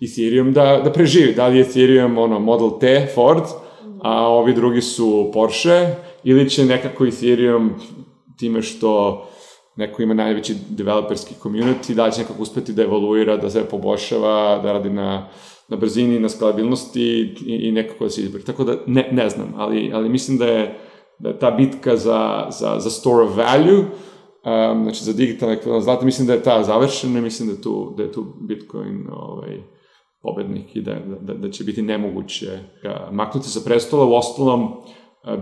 Ethereum 0.00 0.52
da, 0.52 0.80
da 0.84 0.92
preživi. 0.92 1.34
Da 1.34 1.48
li 1.48 1.56
je 1.56 1.60
Ethereum 1.60 2.18
ono, 2.18 2.38
Model 2.38 2.78
T 2.80 3.06
Ford, 3.14 3.42
a 4.02 4.28
ovi 4.28 4.54
drugi 4.54 4.82
su 4.82 5.30
Porsche, 5.34 5.94
ili 6.24 6.50
će 6.50 6.64
nekako 6.64 7.06
Ethereum 7.06 7.70
time 8.38 8.62
što 8.62 9.22
neko 9.76 10.02
ima 10.02 10.14
najveći 10.14 10.54
developerski 10.68 11.34
community, 11.42 11.94
da 11.94 12.10
će 12.10 12.20
nekako 12.20 12.42
uspeti 12.42 12.72
da 12.72 12.82
evoluira, 12.82 13.36
da 13.36 13.50
se 13.50 13.64
poboljšava, 13.64 14.60
da 14.62 14.72
radi 14.72 14.90
na, 14.90 15.28
na 15.68 15.76
brzini, 15.76 16.18
na 16.18 16.28
skalabilnosti 16.28 17.02
i, 17.46 17.68
i 17.68 17.72
nekako 17.72 18.04
da 18.04 18.10
se 18.10 18.22
izbori. 18.22 18.44
Tako 18.44 18.64
da 18.64 18.76
ne, 18.86 19.08
ne 19.12 19.28
znam, 19.28 19.54
ali, 19.56 19.90
ali 19.94 20.08
mislim 20.08 20.38
da 20.38 20.46
je, 20.46 20.78
da 21.18 21.38
ta 21.38 21.50
bitka 21.50 21.96
za, 21.96 22.46
za, 22.50 22.76
za 22.78 22.90
store 22.90 23.24
of 23.24 23.36
value, 23.36 23.78
um, 23.78 24.82
znači 24.82 25.04
za 25.04 25.12
digitalne 25.12 25.58
zlata, 25.80 26.04
mislim 26.04 26.26
da 26.26 26.32
je 26.32 26.42
ta 26.42 26.62
završena 26.62 27.18
i 27.18 27.22
mislim 27.22 27.48
da 27.48 27.54
je 27.54 27.62
tu, 27.62 27.94
da 27.96 28.02
je 28.02 28.12
tu 28.12 28.26
Bitcoin 28.40 29.06
ovaj, 29.12 29.62
pobednik 30.22 30.76
i 30.76 30.80
da, 30.82 30.96
da, 31.20 31.34
da 31.34 31.50
će 31.50 31.64
biti 31.64 31.82
nemoguće 31.82 32.58
maknuti 33.12 33.48
sa 33.48 33.60
prestola. 33.64 34.04
U 34.04 34.14
ostalom, 34.14 34.68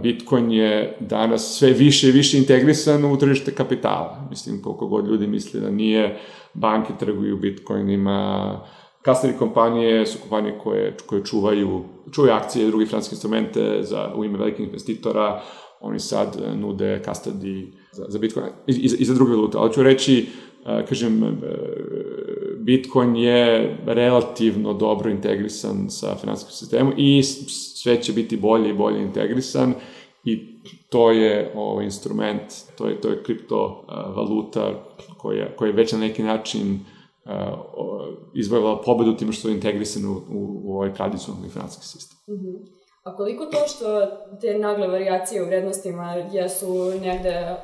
Bitcoin 0.02 0.52
je 0.52 0.96
danas 1.00 1.58
sve 1.58 1.72
više 1.72 2.08
i 2.08 2.12
više 2.12 2.38
integrisan 2.38 3.04
u 3.04 3.18
tržište 3.18 3.54
kapitala. 3.54 4.26
Mislim, 4.30 4.62
koliko 4.62 4.86
god 4.86 5.08
ljudi 5.08 5.26
misli 5.26 5.60
da 5.60 5.70
nije, 5.70 6.18
banke 6.54 6.92
trguju 6.98 7.36
Bitcoinima, 7.36 8.60
kasnije 9.02 9.36
kompanije 9.38 10.06
su 10.06 10.18
kompanije 10.20 10.58
koje, 10.58 10.96
koje 11.06 11.24
čuvaju, 11.24 11.84
čuvaju 12.12 12.34
akcije 12.34 12.64
i 12.64 12.68
drugi 12.68 12.86
finanske 12.86 13.14
instrumente 13.14 13.78
za, 13.82 14.12
u 14.16 14.24
ime 14.24 14.38
velikih 14.38 14.66
investitora, 14.66 15.42
oni 15.80 15.98
sad 15.98 16.36
nude 16.56 17.02
custody 17.04 17.72
za, 17.92 18.04
za 18.08 18.18
Bitcoin 18.18 18.46
i, 18.66 18.72
i, 18.72 18.90
i 18.98 19.04
za 19.04 19.14
druge 19.14 19.32
valute. 19.32 19.58
Ali 19.58 19.72
ću 19.72 19.82
reći, 19.82 20.26
kažem, 20.88 21.40
Bitcoin 22.68 23.16
je 23.16 23.76
relativno 23.86 24.72
dobro 24.72 25.10
integrisan 25.10 25.90
sa 25.90 26.16
finansijskim 26.20 26.56
sistemom 26.56 26.92
i 26.96 27.22
sve 27.22 28.02
će 28.02 28.12
biti 28.12 28.36
bolje 28.36 28.70
i 28.70 28.74
bolje 28.74 29.02
integrisan 29.02 29.74
i 30.24 30.60
to 30.88 31.10
je 31.10 31.52
ovaj 31.54 31.84
instrument, 31.84 32.42
to 32.78 32.86
je, 32.86 33.00
to 33.00 33.08
je 33.08 33.22
kriptovaluta 33.22 34.84
koja, 35.18 35.56
koja 35.56 35.68
je 35.68 35.74
već 35.74 35.92
na 35.92 35.98
neki 35.98 36.22
način 36.22 36.80
izvojila 38.34 38.82
pobedu 38.82 39.16
tim 39.16 39.32
što 39.32 39.48
je 39.48 39.54
integrisan 39.54 40.04
u, 40.04 40.12
u, 40.12 40.60
u 40.64 40.74
ovaj 40.74 40.94
tradicionalni 40.94 41.48
financijski 41.48 41.86
sistem. 41.86 42.18
Mm 42.28 42.40
-hmm. 42.40 42.78
A 43.02 43.16
koliko 43.16 43.44
to 43.44 43.58
što 43.68 44.06
te 44.40 44.58
nagle 44.58 44.88
variacije 44.88 45.42
u 45.42 45.46
vrednostima 45.46 46.14
jesu 46.14 46.90
negde 47.00 47.56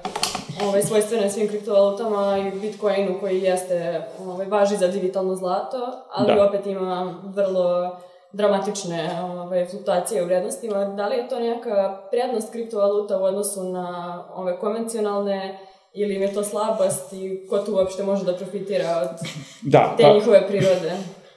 ovaj, 0.68 0.82
svojstvene 0.82 1.30
svim 1.30 1.48
kriptovalutama 1.48 2.38
i 2.38 2.58
Bitcoinu 2.58 3.20
koji 3.20 3.42
jeste, 3.42 4.02
ovaj, 4.26 4.46
važi 4.46 4.76
za 4.76 4.88
digitalno 4.88 5.36
zlato, 5.36 5.78
ali 6.12 6.34
da. 6.34 6.46
opet 6.46 6.66
ima 6.66 7.14
vrlo 7.24 7.96
dramatične 8.32 9.10
ovaj, 9.22 9.66
fluktuacije 9.66 10.22
u 10.22 10.26
vrednostima. 10.26 10.84
Da 10.84 11.08
li 11.08 11.16
je 11.16 11.28
to 11.28 11.38
neka 11.38 12.00
prednost 12.10 12.52
kriptovaluta 12.52 13.18
u 13.18 13.24
odnosu 13.24 13.64
na 13.64 14.18
ove 14.34 14.58
konvencionalne 14.58 15.58
ili 15.94 16.14
im 16.14 16.22
je 16.22 16.34
to 16.34 16.44
slabost 16.44 17.12
i 17.12 17.46
ko 17.48 17.58
tu 17.58 17.74
uopšte 17.74 18.02
može 18.02 18.24
da 18.24 18.36
profitira 18.36 19.00
od 19.02 19.28
da, 19.72 19.94
te 19.96 20.02
pa, 20.02 20.14
njihove 20.14 20.48
prirode? 20.48 20.92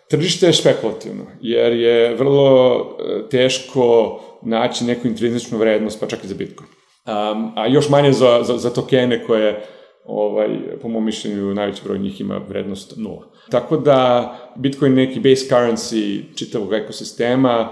Tržište 0.07 0.46
je 0.46 0.53
špekulativno, 0.53 1.24
jer 1.41 1.74
je 1.74 2.15
vrlo 2.15 2.77
e, 2.79 3.29
teško 3.29 4.19
naći 4.41 4.84
neku 4.84 5.07
intrinzičnu 5.07 5.57
vrednost, 5.57 6.00
pa 6.00 6.07
čak 6.07 6.24
i 6.24 6.27
za 6.27 6.36
Bitcoin. 6.36 6.69
Um, 7.08 7.52
a 7.56 7.68
još 7.68 7.90
manje 7.90 8.12
za, 8.12 8.40
za, 8.44 8.58
za 8.58 8.70
tokene 8.70 9.26
koje, 9.26 9.66
ovaj, 10.06 10.48
po 10.82 10.88
mom 10.88 11.06
mišljenju, 11.06 11.54
najveći 11.54 11.82
broj 11.84 12.00
njih 12.00 12.22
ima 12.22 12.42
vrednost 12.50 12.94
nula. 12.98 13.28
Tako 13.50 13.78
da 13.78 14.34
Bitcoin 14.56 14.94
neki 14.94 15.20
base 15.20 15.46
currency 15.50 16.22
čitavog 16.36 16.74
ekosistema, 16.74 17.70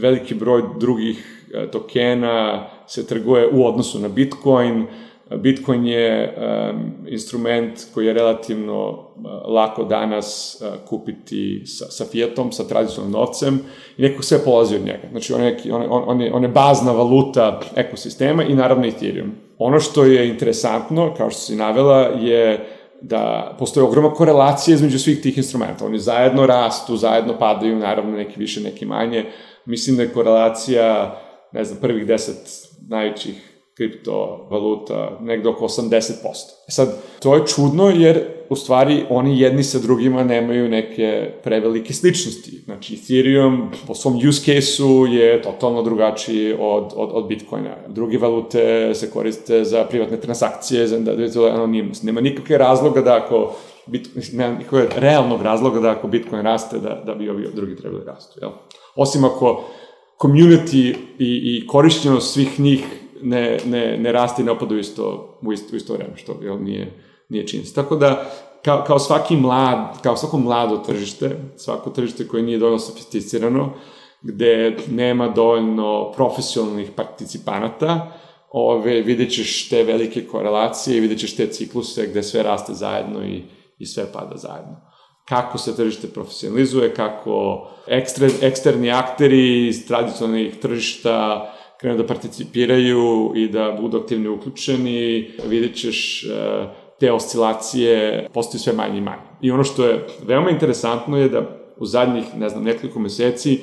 veliki 0.00 0.34
broj 0.34 0.62
drugih 0.80 1.48
e, 1.54 1.70
tokena 1.70 2.66
se 2.86 3.06
trguje 3.06 3.48
u 3.52 3.66
odnosu 3.66 3.98
na 3.98 4.08
Bitcoin, 4.08 4.86
Bitcoin 5.36 5.86
je 5.86 6.34
um, 6.36 6.92
instrument 7.08 7.86
koji 7.94 8.06
je 8.06 8.12
relativno 8.12 8.88
uh, 8.88 9.24
lako 9.54 9.84
danas 9.84 10.58
uh, 10.60 10.88
kupiti 10.88 11.66
sa, 11.66 11.84
sa 11.90 12.04
fiatom, 12.04 12.52
sa 12.52 12.64
tradicionalnim 12.64 13.20
novcem 13.20 13.60
i 13.96 14.02
neko 14.02 14.22
sve 14.22 14.38
polazi 14.44 14.76
od 14.76 14.82
njega. 14.82 15.08
Znači, 15.10 15.32
on 15.32 15.42
je, 15.42 15.56
on, 15.72 15.82
on, 15.90 16.02
on, 16.06 16.20
je, 16.20 16.32
on 16.32 16.42
je 16.42 16.48
bazna 16.48 16.92
valuta 16.92 17.60
ekosistema 17.76 18.44
i 18.44 18.54
naravno 18.54 18.86
Ethereum. 18.86 19.32
Ono 19.58 19.80
što 19.80 20.04
je 20.04 20.28
interesantno, 20.28 21.14
kao 21.16 21.30
što 21.30 21.40
si 21.40 21.56
navela, 21.56 22.00
je 22.00 22.66
da 23.02 23.56
postoje 23.58 23.84
ogromna 23.84 24.10
korelacija 24.10 24.74
između 24.74 24.98
svih 24.98 25.20
tih 25.20 25.38
instrumenta. 25.38 25.86
Oni 25.86 25.98
zajedno 25.98 26.46
rastu, 26.46 26.96
zajedno 26.96 27.38
padaju, 27.38 27.76
naravno 27.76 28.16
neki 28.16 28.40
više, 28.40 28.60
neki 28.60 28.86
manje. 28.86 29.24
Mislim 29.64 29.96
da 29.96 30.02
je 30.02 30.12
korelacija, 30.12 31.18
ne 31.52 31.64
znam, 31.64 31.80
prvih 31.80 32.06
deset 32.06 32.68
najvećih 32.88 33.57
kriptovaluta 33.78 35.18
negde 35.20 35.48
oko 35.48 35.64
80%. 35.64 36.12
E 36.68 36.70
sad, 36.70 37.02
to 37.20 37.34
je 37.34 37.46
čudno 37.46 37.90
jer 37.90 38.24
u 38.48 38.56
stvari 38.56 39.04
oni 39.10 39.40
jedni 39.40 39.62
sa 39.62 39.78
drugima 39.78 40.24
nemaju 40.24 40.68
neke 40.68 41.30
prevelike 41.44 41.94
sličnosti. 41.94 42.60
Znači, 42.64 42.94
Ethereum 42.94 43.70
po 43.86 43.94
svom 43.94 44.16
use 44.28 44.44
case-u 44.44 45.06
je 45.06 45.42
totalno 45.42 45.82
drugačiji 45.82 46.52
od, 46.58 46.92
od, 46.96 47.10
od 47.12 47.28
Bitcoina. 47.28 47.76
Druge 47.88 48.18
valute 48.18 48.94
se 48.94 49.10
koriste 49.10 49.64
za 49.64 49.84
privatne 49.84 50.20
transakcije, 50.20 50.86
za 50.86 50.98
da, 50.98 51.14
da 51.14 51.54
anonimnost. 51.54 52.02
Nema 52.02 52.20
nikakve 52.20 52.58
razloga 52.58 53.00
da 53.00 53.16
ako 53.16 53.52
Bit, 53.86 54.08
nema 54.32 54.58
nikakve 54.58 54.88
realnog 54.96 55.42
razloga 55.42 55.80
da 55.80 55.90
ako 55.90 56.08
Bitcoin 56.08 56.42
raste, 56.42 56.78
da, 56.78 57.02
da 57.06 57.14
bi 57.14 57.30
ovi 57.30 57.48
drugi 57.54 57.76
trebali 57.76 58.04
rastu. 58.06 58.38
Jel? 58.42 58.50
Osim 58.96 59.24
ako 59.24 59.64
community 60.20 60.94
i, 61.18 61.58
i 61.58 61.66
korišćenost 61.66 62.34
svih 62.34 62.60
njih 62.60 62.84
ne, 63.22 63.58
ne, 63.66 63.96
ne 63.98 64.12
raste 64.12 64.42
i 64.42 64.44
ne 64.44 64.50
opada 64.50 64.74
u 64.74 64.78
isto, 64.78 65.38
u 65.42 65.52
isto, 65.52 65.68
u 65.72 65.76
isto 65.76 65.92
vreme, 65.92 66.16
što 66.16 66.36
jel, 66.42 66.62
nije, 66.62 67.02
nije 67.28 67.46
činjenica. 67.46 67.82
Tako 67.82 67.96
da, 67.96 68.30
kao, 68.64 68.84
kao 68.86 68.98
svaki 68.98 69.36
mlad, 69.36 70.02
kao 70.02 70.16
svako 70.16 70.38
mlado 70.38 70.76
tržište, 70.76 71.36
svako 71.56 71.90
tržište 71.90 72.28
koje 72.28 72.42
nije 72.42 72.58
dovoljno 72.58 72.78
sofisticirano, 72.78 73.72
gde 74.22 74.76
nema 74.90 75.28
dovoljno 75.28 76.12
profesionalnih 76.16 76.90
participanata, 76.96 78.12
ove, 78.50 79.00
vidjet 79.00 79.30
ćeš 79.30 79.68
te 79.68 79.82
velike 79.84 80.26
korelacije, 80.26 81.00
vidjet 81.00 81.20
ćeš 81.20 81.36
te 81.36 81.46
cikluse 81.46 82.06
gde 82.06 82.22
sve 82.22 82.42
raste 82.42 82.74
zajedno 82.74 83.26
i, 83.26 83.42
i 83.78 83.86
sve 83.86 84.12
pada 84.12 84.36
zajedno. 84.36 84.76
Kako 85.28 85.58
se 85.58 85.76
tržište 85.76 86.06
profesionalizuje, 86.06 86.94
kako 86.94 87.66
ekstre, 87.86 88.30
eksterni 88.42 88.90
akteri 88.90 89.66
iz 89.66 89.86
tradicionalnih 89.86 90.56
tržišta 90.60 91.46
krenu 91.80 91.96
da 91.96 92.06
participiraju 92.06 93.32
i 93.36 93.48
da 93.48 93.76
budu 93.80 93.98
aktivni 93.98 94.28
uključeni, 94.28 95.30
vidjet 95.46 95.76
ćeš 95.76 96.24
e, 96.24 96.28
te 97.00 97.12
oscilacije 97.12 98.26
postaju 98.34 98.60
sve 98.60 98.72
manje 98.72 98.98
i 98.98 99.00
manje. 99.00 99.22
I 99.40 99.50
ono 99.50 99.64
što 99.64 99.84
je 99.84 100.06
veoma 100.26 100.50
interesantno 100.50 101.18
je 101.18 101.28
da 101.28 101.58
u 101.76 101.86
zadnjih, 101.86 102.24
ne 102.36 102.48
znam, 102.48 102.64
nekoliko 102.64 103.00
meseci 103.00 103.60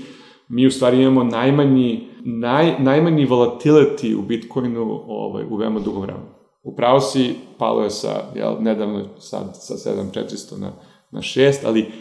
mi 0.48 0.68
u 0.68 0.72
stvari 0.72 1.02
imamo 1.02 1.24
najmanji, 1.24 2.08
naj, 2.26 2.80
najmanji 2.80 3.28
volatility 3.28 4.16
u 4.16 4.22
Bitcoinu 4.22 5.04
ovaj, 5.08 5.44
u 5.50 5.56
veoma 5.56 5.80
dugo 5.80 6.00
vremenu. 6.00 6.26
Upravo 6.64 7.00
si, 7.00 7.36
palo 7.58 7.84
je 7.84 7.90
sa, 7.90 8.24
jel, 8.36 8.56
nedavno 8.60 9.20
sad 9.20 9.50
sa 9.54 9.92
7400 9.92 10.60
na, 10.60 10.72
na 11.12 11.22
6, 11.22 11.54
ali 11.66 11.92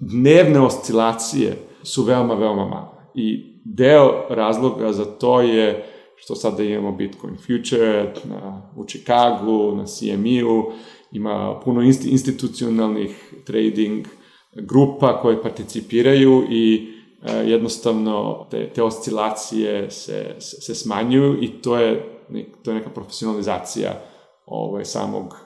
dnevne 0.00 0.60
oscilacije 0.60 1.56
su 1.82 2.02
veoma, 2.02 2.34
veoma 2.34 2.66
male. 2.66 2.95
I 3.16 3.54
deo 3.64 4.26
razloga 4.30 4.92
za 4.92 5.04
to 5.04 5.40
je 5.40 5.84
što 6.16 6.34
sada 6.34 6.62
imamo 6.62 6.92
Bitcoin 6.92 7.36
Future 7.36 8.14
na, 8.24 8.72
u 8.76 8.84
Chicagu, 8.84 9.74
na 9.76 9.84
CME-u, 9.86 10.72
ima 11.12 11.60
puno 11.64 11.82
institucionalnih 12.04 13.34
trading 13.44 14.06
grupa 14.52 15.20
koje 15.20 15.42
participiraju 15.42 16.46
i 16.50 16.88
e, 17.22 17.32
jednostavno 17.32 18.46
te, 18.50 18.70
te 18.72 18.82
oscilacije 18.82 19.90
se, 19.90 20.34
se, 20.38 20.60
se 20.60 20.74
smanjuju 20.74 21.42
i 21.42 21.48
to 21.48 21.76
je, 21.76 22.18
to 22.62 22.70
je 22.70 22.74
neka 22.74 22.90
profesionalizacija 22.90 24.02
ovaj, 24.46 24.84
samog 24.84 25.36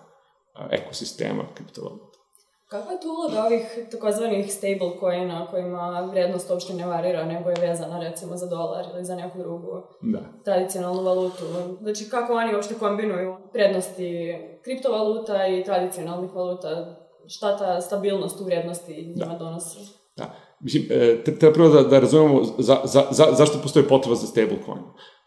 ekosistema 0.71 1.43
kriptovaluta. 1.55 2.10
Kakva 2.71 2.93
je 2.93 3.01
tu 3.01 3.09
uloga 3.09 3.45
ovih 3.47 3.79
takozvanih 3.91 4.53
stable 4.53 4.91
coina 5.01 5.47
kojima 5.51 6.09
vrednost 6.11 6.51
uopšte 6.51 6.75
ne 6.75 6.87
varira, 6.87 7.25
nego 7.25 7.51
je 7.51 7.57
vezana 7.61 8.01
recimo 8.01 8.37
za 8.37 8.47
dolar 8.47 8.85
ili 8.95 9.05
za 9.05 9.15
neku 9.17 9.39
drugu 9.39 9.83
da. 10.01 10.19
tradicionalnu 10.45 11.03
valutu? 11.03 11.45
Znači 11.81 12.11
kako 12.11 12.33
oni 12.33 12.55
uopšte 12.55 12.75
kombinuju 12.75 13.37
prednosti 13.53 14.35
kriptovaluta 14.65 15.47
i 15.47 15.65
tradicionalnih 15.65 16.35
valuta? 16.35 16.97
Šta 17.27 17.57
ta 17.57 17.81
stabilnost 17.81 18.41
u 18.41 18.45
vrednosti 18.45 19.15
njima 19.17 19.33
da. 19.33 19.39
donosi? 19.39 19.79
Da. 20.17 20.31
Mislim, 20.61 20.87
e, 20.91 21.25
treba 21.25 21.55
prvo 21.55 21.69
da, 21.69 21.83
da 21.83 21.99
razumemo 22.01 22.45
za, 22.59 22.81
za, 22.85 23.07
za, 23.11 23.27
zašto 23.33 23.59
postoji 23.63 23.85
potreba 23.89 24.15
za 24.15 24.27
stablecoin. 24.27 24.79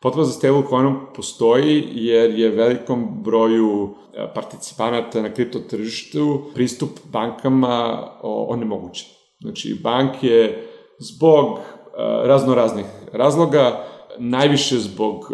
Potreba 0.01 0.23
za 0.23 0.31
stablecoinom 0.31 0.99
postoji 1.15 1.87
jer 1.91 2.39
je 2.39 2.49
velikom 2.49 3.23
broju 3.23 3.95
e, 4.13 4.33
participanata 4.35 5.21
na 5.21 5.33
kripto 5.33 5.59
tržištu 5.59 6.41
pristup 6.53 6.89
bankama 7.11 8.07
onemogućen. 8.23 9.07
Znači, 9.41 9.79
banke 9.83 10.55
zbog 10.99 11.57
e, 11.57 11.59
raznoraznih 12.27 12.85
razloga, 13.13 13.83
najviše 14.19 14.77
zbog 14.77 15.31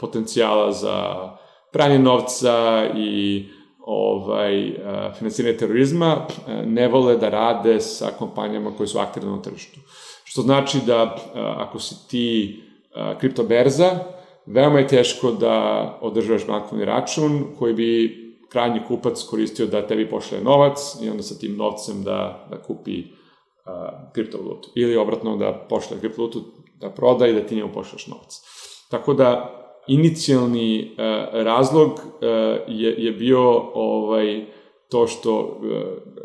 potencijala 0.00 0.72
za 0.72 1.28
pranje 1.72 1.98
novca 1.98 2.86
i 2.96 3.44
ovaj, 3.90 4.74
financiranje 5.18 5.56
terorizma, 5.56 6.26
ne 6.66 6.88
vole 6.88 7.16
da 7.16 7.28
rade 7.28 7.80
sa 7.80 8.10
kompanijama 8.18 8.70
koje 8.76 8.86
su 8.86 8.98
aktivne 8.98 9.30
na 9.30 9.42
tržištu. 9.42 9.80
Što 10.24 10.42
znači 10.42 10.78
da 10.86 11.16
ako 11.34 11.78
si 11.78 12.08
ti 12.08 12.60
kriptoberza, 13.20 13.90
veoma 14.46 14.78
je 14.78 14.88
teško 14.88 15.30
da 15.32 15.98
održavaš 16.00 16.46
bankovni 16.46 16.84
račun 16.84 17.44
koji 17.58 17.74
bi 17.74 18.18
krajnji 18.48 18.80
kupac 18.88 19.22
koristio 19.22 19.66
da 19.66 19.86
tebi 19.86 20.08
pošle 20.10 20.40
novac 20.40 20.96
i 21.02 21.10
onda 21.10 21.22
sa 21.22 21.38
tim 21.38 21.56
novcem 21.56 22.02
da, 22.02 22.46
da 22.50 22.62
kupi 22.62 23.00
uh, 23.00 24.12
kriptovalutu. 24.12 24.70
Ili 24.74 24.96
obratno 24.96 25.36
da 25.36 25.66
pošle 25.68 25.98
kriptovalutu 26.00 26.44
da 26.80 26.90
proda 26.90 27.26
i 27.26 27.32
da 27.32 27.40
ti 27.40 27.56
njemu 27.56 27.72
pošleš 27.74 28.06
novac. 28.06 28.40
Tako 28.90 29.14
da 29.14 29.57
inicijalni 29.88 30.90
uh, 30.92 30.98
razlog 31.32 31.90
uh, 31.92 32.00
je, 32.68 32.94
je 32.98 33.12
bio 33.12 33.40
ovaj, 33.74 34.46
to 34.88 35.06
što 35.06 35.38
uh, 35.38 35.72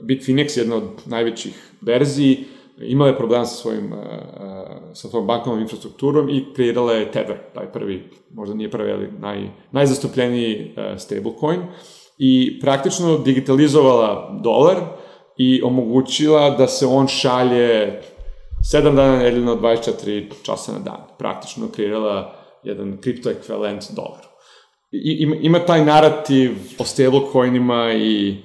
Bitfinex 0.01 0.57
je 0.57 0.61
jedna 0.61 0.75
od 0.75 0.83
najvećih 1.05 1.71
berziji, 1.81 2.45
imala 2.77 3.09
je 3.09 3.17
problem 3.17 3.45
sa 3.45 3.55
svojim 3.55 3.93
sa 4.93 5.07
svojom 5.07 5.27
bankovnom 5.27 5.61
infrastrukturom 5.61 6.29
i 6.29 6.45
kreirala 6.55 6.93
je 6.93 7.11
Tether, 7.11 7.37
taj 7.53 7.71
prvi, 7.71 8.09
možda 8.33 8.55
nije 8.55 8.71
prvi, 8.71 8.91
ali 8.91 9.09
naj, 9.19 9.49
najzastupljeniji 9.71 10.75
stablecoin 10.97 11.59
i 12.17 12.59
praktično 12.59 13.17
digitalizovala 13.17 14.39
dolar 14.43 14.77
i 15.37 15.61
omogućila 15.61 16.49
da 16.49 16.67
se 16.67 16.85
on 16.85 17.07
šalje 17.07 18.01
7 18.73 18.95
dana 18.95 19.17
nedeljno, 19.17 19.55
24 19.55 20.31
časa 20.43 20.71
na 20.71 20.79
dan. 20.79 21.01
Praktično 21.17 21.67
kreirala 21.75 22.42
jedan 22.63 22.97
kripto 23.01 23.29
ekvivalent 23.29 23.83
dolaru. 23.95 24.27
I, 24.91 25.17
ima, 25.19 25.35
ima 25.35 25.59
taj 25.59 25.85
narativ 25.85 26.51
o 26.79 26.83
stablecoinima 26.83 27.93
i 27.93 28.35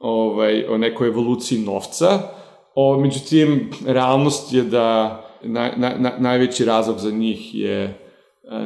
ovaj, 0.00 0.64
o 0.64 0.78
nekoj 0.78 1.08
evoluciji 1.08 1.58
novca, 1.58 2.18
o, 2.74 3.00
međutim, 3.00 3.70
realnost 3.86 4.52
je 4.52 4.62
da 4.62 5.20
na, 5.42 5.72
na, 5.76 6.12
najveći 6.18 6.64
razlog 6.64 6.98
za 6.98 7.10
njih 7.10 7.54
je 7.54 7.82
e, 7.82 7.94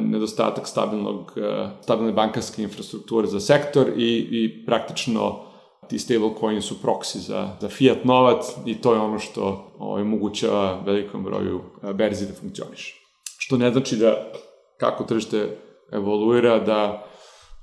nedostatak 0.00 0.66
stabilnog, 0.66 1.32
e, 1.36 1.68
stabilne 1.82 2.12
bankarske 2.12 2.62
infrastrukture 2.62 3.26
za 3.26 3.40
sektor 3.40 3.88
i, 3.96 4.28
i 4.30 4.66
praktično 4.66 5.40
ti 5.88 5.98
stablecoin 5.98 6.62
su 6.62 6.82
proksi 6.82 7.18
za, 7.18 7.56
za 7.60 7.68
fiat 7.68 8.04
novac 8.04 8.44
i 8.66 8.74
to 8.74 8.94
je 8.94 9.00
ono 9.00 9.18
što 9.18 9.72
ovaj, 9.78 10.02
omogućava 10.02 10.82
velikom 10.86 11.24
broju 11.24 11.60
e, 11.82 11.92
berzi 11.92 12.26
da 12.26 12.34
funkcioniše. 12.34 12.94
Što 13.38 13.56
ne 13.56 13.70
znači 13.70 13.96
da 13.96 14.32
kako 14.78 15.04
tržište 15.04 15.56
evoluira 15.92 16.58
da 16.58 17.06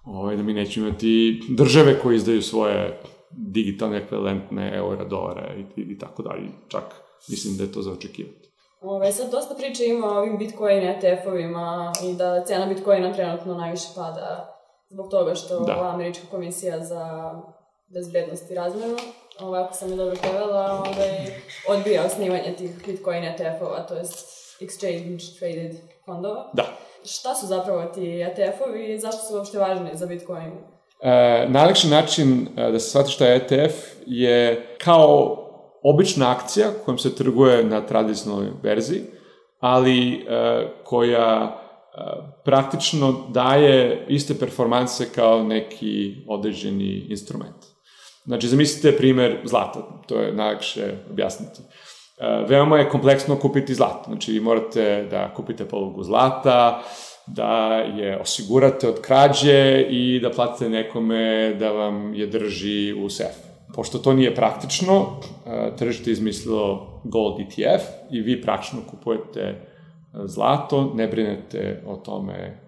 ovaj, 0.05 0.35
da 0.35 0.43
mi 0.43 0.53
nećemo 0.53 0.87
imati 0.87 1.41
države 1.49 1.99
koje 1.99 2.15
izdaju 2.15 2.41
svoje 2.41 2.99
digitalne 3.31 3.97
ekvivalentne 3.97 4.71
eura, 4.75 5.05
dolara 5.05 5.53
i, 5.55 5.81
i, 5.81 5.81
i 5.81 5.99
tako 5.99 6.23
dalje. 6.23 6.47
Čak 6.67 6.83
mislim 7.29 7.57
da 7.57 7.63
je 7.63 7.71
to 7.71 7.81
za 7.81 7.91
očekivati. 7.91 8.49
Ove, 8.81 9.11
sad 9.11 9.31
dosta 9.31 9.55
priče 9.55 9.85
ima 9.85 10.07
o 10.07 10.19
ovim 10.19 10.37
Bitcoin 10.37 10.83
ETF-ovima 10.83 11.91
i 12.03 12.15
da 12.15 12.43
cena 12.45 12.65
Bitcoina 12.65 13.13
trenutno 13.13 13.53
najviše 13.53 13.87
pada 13.95 14.55
zbog 14.89 15.11
toga 15.11 15.35
što 15.35 15.59
da. 15.59 15.91
Američka 15.93 16.27
komisija 16.31 16.83
za 16.83 17.33
bezbednost 17.93 18.51
i 18.51 18.55
razmenu, 18.55 18.97
ovako 19.39 19.73
sam 19.73 19.89
je 19.89 19.95
dobro 19.95 20.15
prevela, 20.21 20.83
ovaj, 20.87 21.15
odbija 21.69 22.05
osnivanje 22.05 22.55
tih 22.57 22.71
Bitcoin 22.87 23.23
ETF-ova, 23.23 23.87
to 23.87 23.95
jest 23.95 24.27
exchange 24.61 25.39
traded 25.39 25.75
fondova. 26.05 26.51
Da. 26.53 26.65
Šta 27.05 27.35
su 27.35 27.47
zapravo 27.47 27.85
ti 27.85 28.01
ETF-ovi 28.01 28.93
i 28.93 28.99
zašto 28.99 29.23
su 29.27 29.35
uopšte 29.35 29.59
važni 29.59 29.89
za 29.93 30.05
Bitcoin? 30.05 30.51
E, 31.01 31.45
najlakši 31.49 31.87
način 31.87 32.47
e, 32.57 32.71
da 32.71 32.79
se 32.79 32.89
shvati 32.89 33.11
šta 33.11 33.25
je 33.25 33.35
ETF 33.35 33.75
je 34.05 34.67
kao 34.77 35.41
obična 35.83 36.31
akcija 36.31 36.67
kojom 36.85 36.97
se 36.97 37.15
trguje 37.15 37.63
na 37.63 37.85
tradicionalnoj 37.85 38.51
verziji, 38.63 39.01
ali 39.59 40.13
e, 40.13 40.23
koja 40.83 41.43
e, 41.43 42.01
praktično 42.45 43.25
daje 43.29 44.05
iste 44.09 44.39
performanse 44.39 45.09
kao 45.15 45.43
neki 45.43 46.15
određeni 46.27 47.07
instrument. 47.09 47.75
Znači, 48.25 48.47
zamislite 48.47 48.97
primer 48.97 49.41
zlata, 49.43 50.01
to 50.07 50.19
je 50.19 50.33
najlakše 50.33 50.97
objasniti. 51.11 51.61
E, 52.17 52.45
veoma 52.47 52.77
je 52.77 52.89
kompleksno 52.89 53.35
kupiti 53.35 53.75
zlato, 53.75 54.03
znači 54.07 54.31
vi 54.31 54.39
morate 54.39 55.07
da 55.11 55.33
kupite 55.33 55.65
polugu 55.65 56.03
zlata, 56.03 56.83
da 57.27 57.75
je 57.77 58.19
osigurate 58.21 58.89
od 58.89 59.01
krađe 59.01 59.85
i 59.89 60.19
da 60.19 60.31
platite 60.31 60.69
nekome 60.69 61.53
da 61.53 61.71
vam 61.71 62.13
je 62.13 62.27
drži 62.27 62.93
u 62.93 63.09
sefu. 63.09 63.45
Pošto 63.73 63.97
to 63.97 64.13
nije 64.13 64.35
praktično, 64.35 65.05
tržište 65.77 66.11
izmislilo 66.11 67.01
Gold 67.03 67.39
ETF 67.39 67.83
i 68.11 68.21
vi 68.21 68.41
praktično 68.41 68.79
kupujete 68.91 69.61
zlato, 70.25 70.91
ne 70.95 71.07
brinete 71.07 71.83
o 71.87 71.95
tome 71.95 72.65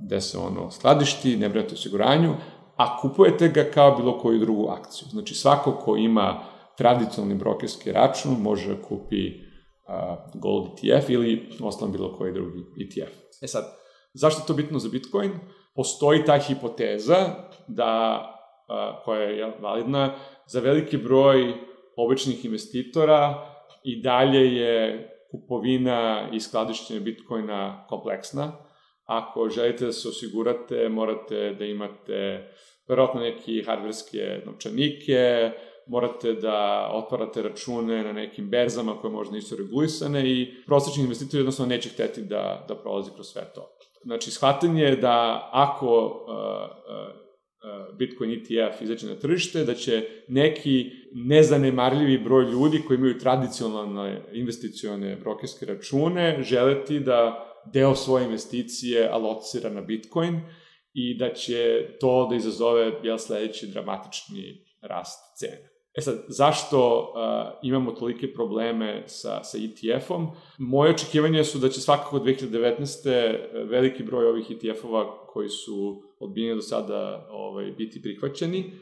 gde 0.00 0.20
se 0.20 0.38
ono 0.38 0.70
skladišti, 0.70 1.36
ne 1.36 1.48
brinete 1.48 1.74
o 1.74 1.78
osiguranju, 1.78 2.34
a 2.76 2.96
kupujete 2.96 3.48
ga 3.48 3.64
kao 3.74 3.96
bilo 3.96 4.18
koju 4.18 4.38
drugu 4.38 4.68
akciju. 4.68 5.08
Znači 5.08 5.34
svako 5.34 5.72
ko 5.72 5.96
ima 5.96 6.40
tradicionalni 6.80 7.34
brokerski 7.34 7.92
račun 7.92 8.36
može 8.40 8.74
da 8.74 8.82
kupi 8.82 9.32
Gold 10.34 10.66
ETF 10.82 11.10
ili 11.10 11.48
osnovno 11.62 11.92
bilo 11.92 12.16
koji 12.16 12.32
drugi 12.32 12.58
ETF. 12.80 13.12
E 13.42 13.46
sad, 13.46 13.64
zašto 14.14 14.42
je 14.42 14.46
to 14.46 14.54
bitno 14.54 14.78
za 14.78 14.88
Bitcoin? 14.88 15.30
Postoji 15.74 16.24
ta 16.24 16.38
hipoteza 16.38 17.16
da, 17.68 18.24
koja 19.04 19.20
je 19.20 19.56
validna, 19.60 20.14
za 20.46 20.60
veliki 20.60 20.96
broj 20.96 21.54
običnih 21.96 22.44
investitora 22.44 23.46
i 23.84 24.02
dalje 24.02 24.56
je 24.56 25.08
kupovina 25.30 26.28
i 26.32 26.40
skladištenje 26.40 27.00
Bitcoina 27.00 27.86
kompleksna. 27.88 28.52
Ako 29.04 29.48
želite 29.48 29.84
da 29.84 29.92
se 29.92 30.08
osigurate, 30.08 30.88
morate 30.88 31.54
da 31.58 31.64
imate 31.64 32.50
verovatno 32.88 33.20
neki 33.20 33.62
hardverske 33.62 34.42
novčanike, 34.46 35.50
morate 35.90 36.32
da 36.32 36.90
otvarate 36.92 37.42
račune 37.42 38.04
na 38.04 38.12
nekim 38.12 38.50
berzama 38.50 38.96
koje 39.00 39.12
možda 39.12 39.34
nisu 39.34 39.56
regulisane 39.56 40.30
i 40.30 40.54
prosječni 40.66 41.02
investitor 41.02 41.40
jednostavno 41.40 41.74
neće 41.74 41.88
hteti 41.88 42.22
da, 42.22 42.64
da 42.68 42.74
prolazi 42.74 43.10
kroz 43.14 43.26
sve 43.26 43.52
to. 43.54 43.76
Znači, 44.04 44.30
shvatanje 44.30 44.82
je 44.82 44.96
da 44.96 45.48
ako 45.52 46.04
uh, 46.04 46.32
uh, 46.32 47.96
Bitcoin 47.98 48.30
ETF 48.30 48.82
izađe 48.82 49.06
na 49.06 49.14
tržište, 49.14 49.64
da 49.64 49.74
će 49.74 50.02
neki 50.28 50.90
nezanemarljivi 51.14 52.18
broj 52.18 52.44
ljudi 52.44 52.82
koji 52.86 52.96
imaju 52.96 53.18
tradicionalne 53.18 54.22
investicione 54.32 55.16
brokerske 55.16 55.66
račune 55.66 56.42
želeti 56.42 57.00
da 57.00 57.46
deo 57.72 57.94
svoje 57.94 58.24
investicije 58.24 59.08
alocira 59.12 59.70
na 59.70 59.80
Bitcoin 59.80 60.40
i 60.94 61.18
da 61.18 61.32
će 61.32 61.88
to 62.00 62.26
da 62.30 62.36
izazove 62.36 62.92
jel, 63.02 63.18
sledeći 63.18 63.66
dramatični 63.66 64.64
rast 64.80 65.38
cena. 65.38 65.69
E 65.98 66.00
sad, 66.00 66.24
zašto 66.28 66.98
uh, 66.98 67.58
imamo 67.62 67.92
tolike 67.92 68.32
probleme 68.32 69.02
sa, 69.06 69.44
sa 69.44 69.58
ETF-om? 69.58 70.28
Moje 70.58 70.90
očekivanje 70.90 71.44
su 71.44 71.58
da 71.58 71.68
će 71.68 71.80
svakako 71.80 72.18
2019. 72.18 73.68
veliki 73.68 74.02
broj 74.02 74.26
ovih 74.26 74.50
ETF-ova 74.50 75.26
koji 75.26 75.48
su 75.48 76.02
odbijeni 76.20 76.54
do 76.54 76.62
sada 76.62 77.28
ovaj, 77.30 77.70
biti 77.70 78.02
prihvaćeni. 78.02 78.72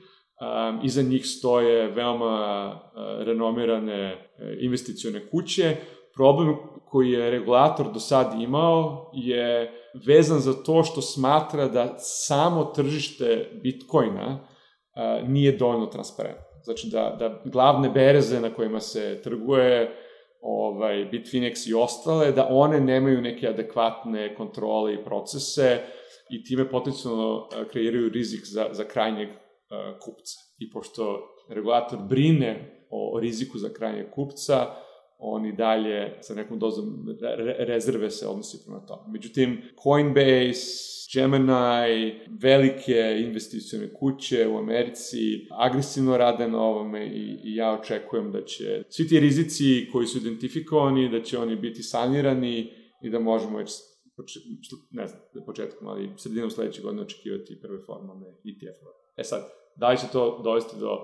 Um, 0.41 0.81
iza 0.85 1.03
njih 1.03 1.27
stoje 1.27 1.91
veoma 1.91 2.71
uh, 2.75 3.27
renomirane 3.27 4.13
uh, 4.13 4.49
investicione 4.61 5.29
kuće. 5.31 5.77
Problem 6.15 6.57
koji 6.85 7.11
je 7.11 7.31
regulator 7.31 7.93
do 7.93 8.01
sad 8.01 8.41
imao 8.41 9.11
je 9.15 9.73
vezan 10.07 10.39
za 10.39 10.53
to 10.53 10.85
što 10.85 11.01
smatra 11.01 11.69
da 11.69 11.95
samo 11.99 12.65
tržište 12.65 13.51
Bitcoina 13.63 14.41
uh, 14.41 15.29
nije 15.29 15.57
dovoljno 15.57 15.87
transparentno. 15.87 16.48
Znači 16.65 16.89
da, 16.93 17.17
da 17.19 17.43
glavne 17.45 17.89
bereze 17.89 18.41
na 18.41 18.55
kojima 18.55 18.81
se 18.81 19.21
trguje, 19.23 19.97
ovaj, 20.41 21.09
Bitfinex 21.13 21.71
i 21.71 21.75
ostale, 21.75 22.33
da 22.33 22.49
one 22.51 22.81
nemaju 22.81 23.21
neke 23.21 23.49
adekvatne 23.49 24.35
kontrole 24.35 24.95
i 24.95 25.05
procese 25.05 25.81
i 26.31 26.45
time 26.45 26.71
potencijalno 26.71 27.49
kreiraju 27.71 28.09
rizik 28.09 28.41
za, 28.45 28.69
za 28.73 28.85
krajnjeg 28.85 29.29
kupca. 30.01 30.39
I 30.59 30.71
pošto 30.71 31.29
regulator 31.49 31.99
brine 32.09 32.85
o 32.91 33.21
riziku 33.21 33.59
za 33.59 33.69
krajnjeg 33.69 34.11
kupca, 34.11 34.67
on 35.19 35.47
i 35.47 35.53
dalje 35.53 36.19
sa 36.21 36.35
nekom 36.35 36.59
dozom 36.59 37.17
rezerve 37.59 38.11
se 38.11 38.27
odnosi 38.27 38.65
prema 38.65 38.87
tome. 38.87 39.03
Međutim, 39.13 39.63
Coinbase, 39.83 40.99
Gemini, 41.15 42.21
velike 42.41 43.17
investicione 43.27 43.95
kuće 43.95 44.49
u 44.49 44.59
Americi 44.59 45.47
agresivno 45.51 46.17
rade 46.17 46.49
na 46.49 46.63
ovome 46.63 47.07
i, 47.07 47.41
i 47.45 47.55
ja 47.55 47.73
očekujem 47.81 48.33
da 48.33 48.45
će 48.45 48.85
svi 48.89 49.09
ti 49.09 49.21
rizici 49.21 49.89
koji 49.93 50.07
su 50.07 50.19
identifikovani, 50.19 51.09
da 51.09 51.23
će 51.23 51.39
oni 51.39 51.57
biti 51.57 51.83
sanirani 51.83 52.73
i 53.03 53.11
da 53.11 53.19
možemo 53.19 53.59
već 53.59 53.71
ne 54.91 55.07
znam, 55.07 55.21
početkom, 55.47 55.89
ali 55.89 56.11
sredinom 56.17 56.51
sledećeg 56.51 56.85
godine 56.85 57.03
očekivati 57.03 57.61
prve 57.61 57.79
formalne 57.87 58.27
ETF-ove. 58.27 58.93
E 59.17 59.25
sad, 59.25 59.43
da 59.77 59.91
li 59.91 59.99
će 59.99 60.07
to 60.13 60.41
dovesti 60.45 60.77
do 60.81 60.97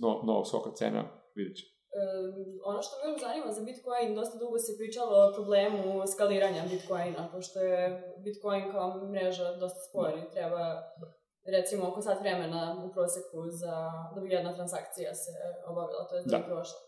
no, 0.00 0.22
novog 0.26 0.46
skoka 0.46 0.70
cena, 0.74 1.04
vidjet 1.34 1.56
ćemo. 1.56 1.73
Um, 1.94 2.60
ono 2.64 2.82
što 2.82 2.94
me 2.96 3.18
zanima 3.18 3.52
za 3.52 3.62
Bitcoin, 3.62 4.14
dosta 4.14 4.38
dugo 4.38 4.58
se 4.58 4.76
pričalo 4.78 5.14
o 5.16 5.32
problemu 5.32 6.06
skaliranja 6.12 6.62
Bitcoina, 6.70 7.28
pošto 7.32 7.60
je 7.60 7.78
Bitcoin 8.24 8.72
kao 8.72 9.06
mreža 9.12 9.52
dosta 9.52 9.80
spor 9.88 10.10
i 10.18 10.30
treba 10.34 10.64
recimo 11.44 11.88
oko 11.88 12.02
sat 12.02 12.20
vremena 12.20 12.84
u 12.84 12.92
proseku 12.92 13.38
za 13.50 13.74
da 14.14 14.20
bi 14.20 14.30
jedna 14.30 14.54
transakcija 14.54 15.14
se 15.14 15.30
obavila, 15.66 16.08
to 16.08 16.16
je 16.16 16.22
da 16.26 16.38
bi 16.38 16.44
prošla. 16.44 16.78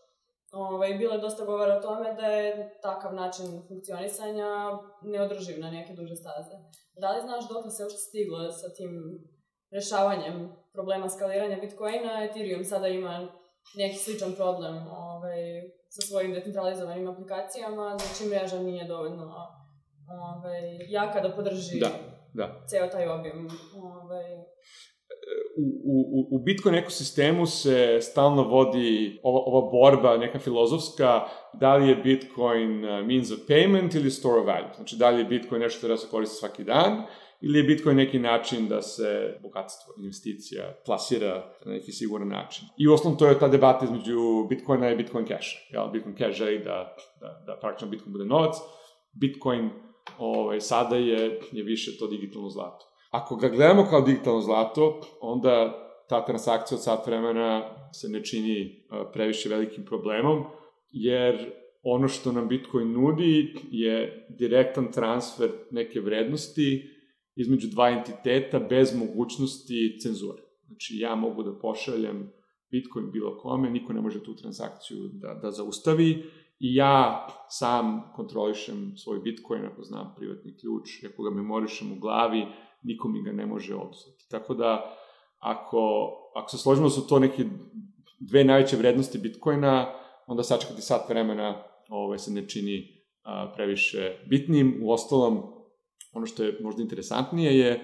Ovaj, 0.51 0.93
bilo 0.93 1.13
je 1.13 1.19
dosta 1.19 1.45
govora 1.45 1.77
o 1.77 1.81
tome 1.81 2.13
da 2.13 2.25
je 2.25 2.79
takav 2.81 3.13
način 3.13 3.45
funkcionisanja 3.67 4.49
neodrživ 5.01 5.59
na 5.59 5.71
neke 5.71 5.93
duže 5.93 6.15
staze. 6.15 6.55
Da 6.93 7.11
li 7.11 7.21
znaš 7.21 7.47
dok 7.49 7.65
se 7.69 7.83
uopšte 7.83 7.99
stiglo 7.99 8.51
sa 8.51 8.73
tim 8.73 8.91
rešavanjem 9.71 10.55
problema 10.73 11.09
skaliranja 11.09 11.57
Bitcoina? 11.61 12.23
Ethereum 12.23 12.63
sada 12.63 12.87
ima 12.87 13.27
neki 13.75 13.97
sličan 13.97 14.33
problem 14.35 14.87
ovaj, 14.87 15.37
sa 15.89 16.01
svojim 16.01 16.33
decentralizovanim 16.33 17.07
aplikacijama, 17.07 17.97
znači 17.99 18.29
mreža 18.29 18.59
nije 18.59 18.87
dovoljno 18.87 19.33
ovaj, 20.09 20.77
jaka 20.89 21.19
da 21.19 21.35
podrži 21.35 21.79
da, 21.79 21.89
da. 22.33 22.65
ceo 22.67 22.87
taj 22.87 23.07
obim. 23.07 23.49
Ovaj. 23.75 24.23
U, 25.85 25.99
u, 26.17 26.35
u 26.35 26.39
Bitcoin 26.39 26.75
ekosistemu 26.75 27.45
se 27.45 27.99
stalno 28.01 28.43
vodi 28.43 29.19
ova, 29.23 29.39
ova 29.39 29.71
borba, 29.71 30.17
neka 30.17 30.39
filozofska, 30.39 31.21
da 31.53 31.75
li 31.75 31.89
je 31.89 31.95
Bitcoin 31.95 32.85
uh, 32.85 33.05
means 33.05 33.31
of 33.31 33.39
payment 33.49 33.95
ili 33.95 34.11
store 34.11 34.39
of 34.39 34.47
value. 34.47 34.73
Znači, 34.75 34.95
da 34.95 35.09
li 35.09 35.19
je 35.19 35.25
Bitcoin 35.25 35.61
nešto 35.61 35.87
da 35.87 35.97
se 35.97 36.07
koristi 36.11 36.35
svaki 36.35 36.63
dan, 36.63 37.03
ili 37.41 37.59
je 37.59 37.63
Bitcoin 37.63 37.97
neki 37.97 38.19
način 38.19 38.67
da 38.67 38.81
se 38.81 39.39
bogatstvo 39.41 39.93
investicija 39.97 40.73
plasira 40.85 41.53
na 41.65 41.71
neki 41.71 41.91
siguran 41.91 42.27
način. 42.27 42.67
I 42.77 42.87
u 42.87 42.93
osnovu 42.93 43.17
to 43.17 43.27
je 43.27 43.39
ta 43.39 43.47
debata 43.47 43.85
između 43.85 44.47
Bitcoina 44.49 44.91
i 44.91 44.95
Bitcoin 44.95 45.25
Cash. 45.25 45.47
Ja, 45.73 45.89
Bitcoin 45.93 46.15
Cash 46.15 46.37
želi 46.37 46.63
da, 46.63 46.95
da, 47.21 47.43
da 47.45 47.59
praktično 47.61 47.87
Bitcoin 47.89 48.11
bude 48.11 48.25
novac, 48.25 48.55
Bitcoin 49.13 49.69
ovaj, 50.17 50.61
sada 50.61 50.95
je, 50.95 51.39
je 51.51 51.63
više 51.63 51.97
to 51.97 52.07
digitalno 52.07 52.49
zlato. 52.49 52.85
Ako 53.11 53.35
ga 53.35 53.49
gledamo 53.49 53.85
kao 53.89 54.01
digitalno 54.01 54.41
zlato, 54.41 55.01
onda 55.21 55.83
ta 56.09 56.25
transakcija 56.25 56.75
od 56.75 56.83
sat 56.83 57.07
vremena 57.07 57.75
se 57.93 58.09
ne 58.09 58.23
čini 58.23 58.85
previše 59.13 59.49
velikim 59.49 59.85
problemom, 59.85 60.43
jer 60.91 61.51
ono 61.83 62.07
što 62.07 62.31
nam 62.31 62.47
Bitcoin 62.47 62.91
nudi 62.91 63.55
je 63.71 64.27
direktan 64.29 64.91
transfer 64.91 65.49
neke 65.71 65.99
vrednosti 65.99 66.96
između 67.37 67.67
dva 67.67 67.89
entiteta 67.89 68.59
bez 68.59 68.95
mogućnosti 68.95 69.97
cenzure. 70.01 70.41
Znači, 70.67 70.97
ja 70.97 71.15
mogu 71.15 71.43
da 71.43 71.59
pošaljem 71.59 72.31
Bitcoin 72.71 73.11
bilo 73.11 73.37
kome, 73.37 73.69
niko 73.69 73.93
ne 73.93 74.01
može 74.01 74.23
tu 74.23 74.35
transakciju 74.35 75.09
da, 75.13 75.33
da 75.33 75.51
zaustavi 75.51 76.23
i 76.59 76.75
ja 76.75 77.27
sam 77.49 78.11
kontrolišem 78.15 78.97
svoj 78.97 79.19
Bitcoin 79.19 79.65
ako 79.65 79.83
znam 79.83 80.13
privatni 80.17 80.57
ključ, 80.57 81.03
ako 81.13 81.23
ga 81.23 81.29
memorišem 81.29 81.91
u 81.91 81.99
glavi, 81.99 82.45
niko 82.83 83.07
mi 83.07 83.23
ga 83.23 83.31
ne 83.31 83.45
može 83.45 83.75
oduzeti. 83.75 84.29
Tako 84.29 84.53
da, 84.53 84.95
ako, 85.39 86.11
ako 86.35 86.49
se 86.49 86.57
složimo 86.57 86.87
da 86.87 86.91
su 86.91 87.07
to 87.07 87.19
neke 87.19 87.45
dve 88.19 88.43
najveće 88.43 88.77
vrednosti 88.77 89.17
Bitcoina, 89.17 89.93
onda 90.27 90.43
sačekati 90.43 90.81
sat 90.81 91.09
vremena 91.09 91.63
ovaj, 91.89 92.17
se 92.17 92.31
ne 92.31 92.49
čini 92.49 93.03
a, 93.23 93.51
previše 93.55 94.19
bitnim. 94.29 94.79
U 94.83 94.91
ostalom, 94.91 95.56
ono 96.17 96.25
što 96.25 96.43
je 96.43 96.59
možda 96.63 96.81
interesantnije 96.81 97.59
je 97.59 97.81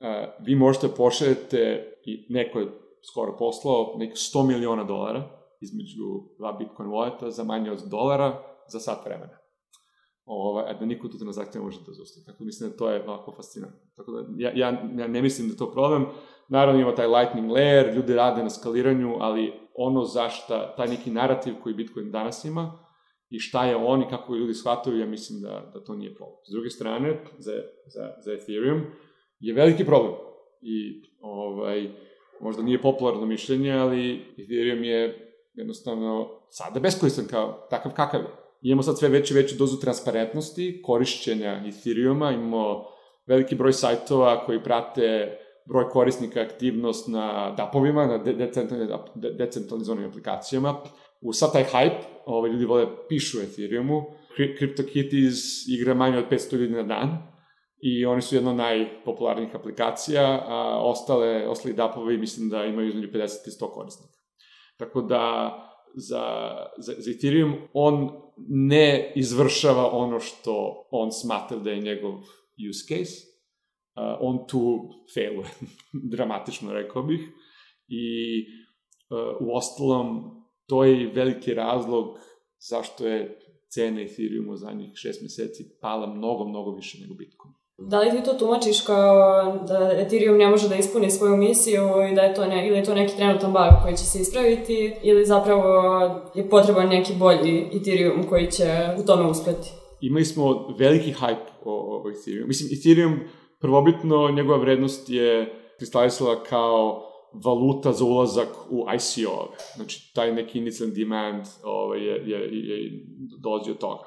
a, 0.00 0.26
vi 0.40 0.54
možete 0.54 0.88
pošaljete 0.88 1.92
i 2.04 2.26
neko 2.28 2.58
je 2.58 2.66
skoro 3.12 3.36
poslao 3.38 3.94
nek 3.98 4.12
100 4.14 4.46
miliona 4.46 4.84
dolara 4.84 5.36
između 5.60 6.04
dva 6.38 6.52
Bitcoin 6.52 6.88
walleta 6.88 7.28
za 7.28 7.44
manje 7.44 7.70
od 7.70 7.82
dolara 7.90 8.42
za 8.68 8.80
sat 8.80 9.04
vremena. 9.04 9.38
Ovaj, 10.24 10.64
a 10.70 10.72
da 10.72 10.86
niko 10.86 11.08
tu 11.08 11.18
transakciju 11.18 11.62
može 11.62 11.78
da 11.86 11.92
zaustavi. 11.92 12.26
Tako 12.26 12.44
mislim 12.44 12.70
da 12.70 12.76
to 12.76 12.90
je 12.90 13.08
ovako 13.08 13.32
fascinantno. 13.32 13.80
Tako 13.96 14.12
da 14.12 14.26
ja, 14.36 14.50
ja, 14.54 14.68
ja 14.98 15.08
ne 15.08 15.22
mislim 15.22 15.48
da 15.48 15.56
to 15.56 15.72
problem. 15.72 16.06
Naravno 16.48 16.80
ima 16.80 16.94
taj 16.94 17.06
lightning 17.06 17.50
layer, 17.50 17.94
ljudi 17.94 18.14
rade 18.14 18.42
na 18.42 18.50
skaliranju, 18.50 19.16
ali 19.20 19.52
ono 19.74 20.04
zašta, 20.04 20.74
taj 20.76 20.88
neki 20.88 21.10
narativ 21.10 21.54
koji 21.62 21.74
Bitcoin 21.74 22.10
danas 22.10 22.44
ima 22.44 22.85
i 23.30 23.38
šta 23.38 23.66
je 23.66 23.76
on 23.76 24.02
i 24.02 24.08
kako 24.10 24.34
ljudi 24.34 24.54
shvataju, 24.54 24.98
ja 24.98 25.06
mislim 25.06 25.40
da, 25.40 25.70
da 25.74 25.84
to 25.84 25.94
nije 25.94 26.14
problem. 26.14 26.38
S 26.48 26.52
druge 26.52 26.70
strane, 26.70 27.18
za, 27.38 27.52
za, 27.86 28.12
za 28.24 28.32
Ethereum 28.32 28.82
je 29.40 29.54
veliki 29.54 29.84
problem. 29.84 30.12
I 30.62 31.02
ovaj, 31.20 31.90
možda 32.40 32.62
nije 32.62 32.82
popularno 32.82 33.26
mišljenje, 33.26 33.72
ali 33.72 34.24
Ethereum 34.38 34.84
je 34.84 35.32
jednostavno 35.54 36.30
sada 36.50 36.80
beskoristan 36.80 37.26
kao 37.26 37.66
takav 37.70 37.92
kakav 37.92 38.20
je. 38.20 38.26
Imamo 38.62 38.82
sad 38.82 38.98
sve 38.98 39.08
veću 39.08 39.34
veću 39.34 39.56
dozu 39.56 39.80
transparentnosti, 39.80 40.82
korišćenja 40.84 41.62
Ethereuma, 41.66 42.30
imamo 42.30 42.84
veliki 43.26 43.54
broj 43.54 43.72
sajtova 43.72 44.46
koji 44.46 44.62
prate 44.62 45.38
broj 45.68 45.88
korisnika 45.88 46.40
aktivnost 46.40 47.08
na 47.08 47.54
dapovima, 47.56 48.06
na 48.06 48.18
de 48.18 49.32
decentralizovanim 49.32 50.08
aplikacijama. 50.08 50.74
U 51.26 51.32
sad 51.32 51.52
taj 51.52 51.64
hype, 51.64 52.02
ovaj, 52.26 52.50
ljudi 52.50 52.64
vole 52.64 52.86
pišu 53.08 53.40
Ethereumu, 53.40 54.02
CryptoKitties 54.38 55.64
igra 55.68 55.94
manje 55.94 56.18
od 56.18 56.24
500 56.30 56.56
ljudi 56.56 56.74
na 56.74 56.82
dan, 56.82 57.36
i 57.80 58.06
oni 58.06 58.22
su 58.22 58.34
jedna 58.34 58.50
od 58.50 58.56
najpopularnijih 58.56 59.54
aplikacija, 59.54 60.44
a 60.46 60.80
ostale, 60.82 61.48
ostali 61.48 61.74
dapovi 61.74 62.18
mislim 62.18 62.48
da 62.48 62.64
imaju 62.64 62.88
između 62.88 63.08
50 63.08 63.20
i 63.20 63.50
100 63.50 63.72
korisnika. 63.72 64.18
Tako 64.76 65.02
da 65.02 65.54
za, 65.94 66.56
za, 66.78 66.94
za 66.98 67.10
Ethereum 67.10 67.54
on 67.72 68.10
ne 68.48 69.12
izvršava 69.16 69.90
ono 69.92 70.20
što 70.20 70.86
on 70.90 71.12
smatra 71.12 71.56
da 71.56 71.70
je 71.70 71.80
njegov 71.80 72.14
use 72.70 72.86
case, 72.88 73.26
uh, 73.96 74.16
on 74.20 74.46
tu 74.46 74.90
failuje, 75.14 75.48
dramatično 76.12 76.72
rekao 76.72 77.02
bih, 77.02 77.20
i 77.88 78.44
uh, 79.10 79.48
u 79.48 79.56
ostalom 79.56 80.36
to 80.66 80.84
je 80.84 81.10
veliki 81.14 81.54
razlog 81.54 82.18
zašto 82.58 83.06
je 83.06 83.38
cena 83.68 84.02
Ethereum 84.02 84.48
u 84.48 84.56
zadnjih 84.56 84.90
šest 84.94 85.22
meseci 85.22 85.78
pala 85.80 86.06
mnogo, 86.06 86.44
mnogo 86.44 86.70
više 86.70 86.98
nego 87.00 87.14
Bitcoin. 87.14 87.54
Da 87.78 88.00
li 88.00 88.10
ti 88.10 88.24
to 88.24 88.32
tumačiš 88.32 88.80
kao 88.80 89.14
da 89.68 89.90
Ethereum 89.92 90.38
ne 90.38 90.48
može 90.48 90.68
da 90.68 90.74
ispuni 90.74 91.10
svoju 91.10 91.36
misiju 91.36 91.82
i 92.12 92.14
da 92.14 92.22
je 92.22 92.34
to, 92.34 92.46
ne, 92.46 92.68
ili 92.68 92.76
je 92.76 92.84
to 92.84 92.94
neki 92.94 93.16
trenutan 93.16 93.52
bug 93.52 93.82
koji 93.82 93.96
će 93.96 94.04
se 94.04 94.20
ispraviti 94.20 94.94
ili 95.02 95.26
zapravo 95.26 95.64
je 96.34 96.50
potreban 96.50 96.88
neki 96.88 97.12
bolji 97.18 97.70
Ethereum 97.74 98.28
koji 98.28 98.50
će 98.50 98.66
u 98.98 99.06
tome 99.06 99.30
uspeti? 99.30 99.68
Imali 100.00 100.24
smo 100.24 100.74
veliki 100.78 101.12
hype 101.12 101.48
o, 101.64 102.02
o 102.04 102.10
Ethereum. 102.10 102.48
Mislim, 102.48 102.78
Ethereum 102.78 103.20
prvobitno 103.60 104.30
njegova 104.30 104.58
vrednost 104.58 105.10
je 105.10 105.54
kristalisala 105.78 106.42
kao 106.42 107.02
valuta 107.32 107.92
za 107.92 108.04
ulazak 108.04 108.48
u 108.70 108.86
ICO-ove. 108.94 109.56
Znači, 109.76 110.14
taj 110.14 110.34
neki 110.34 110.58
initial 110.58 110.90
demand 110.90 111.44
ovaj, 111.64 112.00
je, 112.00 112.14
je, 112.26 112.38
je 112.52 113.06
dolazi 113.42 113.70
od 113.70 113.78
toga. 113.78 114.02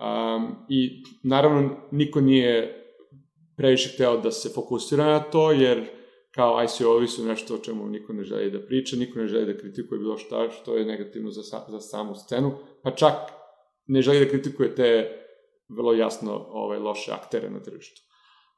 Um, 0.00 0.56
I 0.68 1.02
naravno, 1.22 1.76
niko 1.90 2.20
nije 2.20 2.76
previše 3.56 3.94
hteo 3.94 4.16
da 4.16 4.30
se 4.30 4.48
fokusira 4.48 5.04
na 5.04 5.20
to, 5.20 5.52
jer 5.52 5.84
kao 6.30 6.64
ICO-ovi 6.64 7.06
su 7.06 7.26
nešto 7.26 7.54
o 7.54 7.58
čemu 7.58 7.88
niko 7.88 8.12
ne 8.12 8.24
želi 8.24 8.50
da 8.50 8.66
priča, 8.66 8.96
niko 8.96 9.18
ne 9.18 9.26
želi 9.26 9.52
da 9.52 9.58
kritikuje 9.58 9.98
bilo 9.98 10.18
šta 10.18 10.50
što 10.50 10.76
je 10.76 10.84
negativno 10.84 11.30
za, 11.30 11.42
za 11.68 11.80
samu 11.80 12.14
scenu, 12.14 12.52
pa 12.82 12.90
čak 12.90 13.14
ne 13.86 14.02
želi 14.02 14.24
da 14.24 14.30
kritikuje 14.30 14.74
te 14.74 15.20
vrlo 15.68 15.92
jasno 15.92 16.46
ovaj, 16.48 16.78
loše 16.78 17.12
aktere 17.12 17.50
na 17.50 17.62
tržištu. 17.62 18.09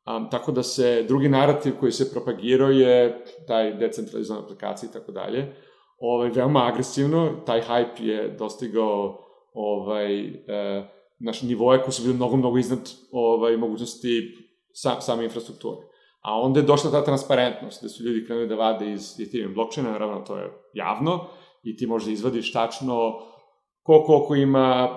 Um, 0.06 0.30
tako 0.30 0.52
da 0.52 0.62
se 0.62 1.04
drugi 1.08 1.28
narativ 1.28 1.72
koji 1.80 1.92
se 1.92 2.10
propagirao 2.10 2.70
je 2.70 3.24
taj 3.46 3.74
decentralizovan 3.74 4.44
aplikacija 4.44 4.90
i 4.90 4.92
tako 4.92 5.12
dalje, 5.12 5.54
ovaj, 5.98 6.28
veoma 6.28 6.66
agresivno, 6.66 7.32
taj 7.46 7.60
hype 7.60 8.02
je 8.02 8.28
dostigao 8.38 9.18
ovaj, 9.54 10.24
e, 10.26 10.88
naš 11.18 11.42
nivoje 11.42 11.82
koji 11.82 11.92
su 11.92 12.02
bili 12.02 12.14
mnogo, 12.14 12.36
mnogo 12.36 12.58
iznad 12.58 12.90
ovaj, 13.12 13.56
mogućnosti 13.56 14.34
sa, 14.72 15.00
same 15.00 15.24
infrastrukture. 15.24 15.86
A 16.22 16.40
onda 16.40 16.60
je 16.60 16.66
došla 16.66 16.90
ta 16.90 17.04
transparentnost, 17.04 17.80
gde 17.80 17.88
su 17.88 18.04
ljudi 18.04 18.26
krenuli 18.26 18.48
da 18.48 18.54
vade 18.54 18.92
iz 18.92 19.20
Ethereum 19.20 19.54
blockchaina, 19.54 19.90
naravno 19.90 20.20
to 20.20 20.36
je 20.36 20.50
javno, 20.74 21.26
i 21.62 21.76
ti 21.76 21.86
možda 21.86 22.10
izvadiš 22.10 22.52
tačno 22.52 23.12
koliko, 23.82 24.06
koliko 24.06 24.34
ima 24.34 24.88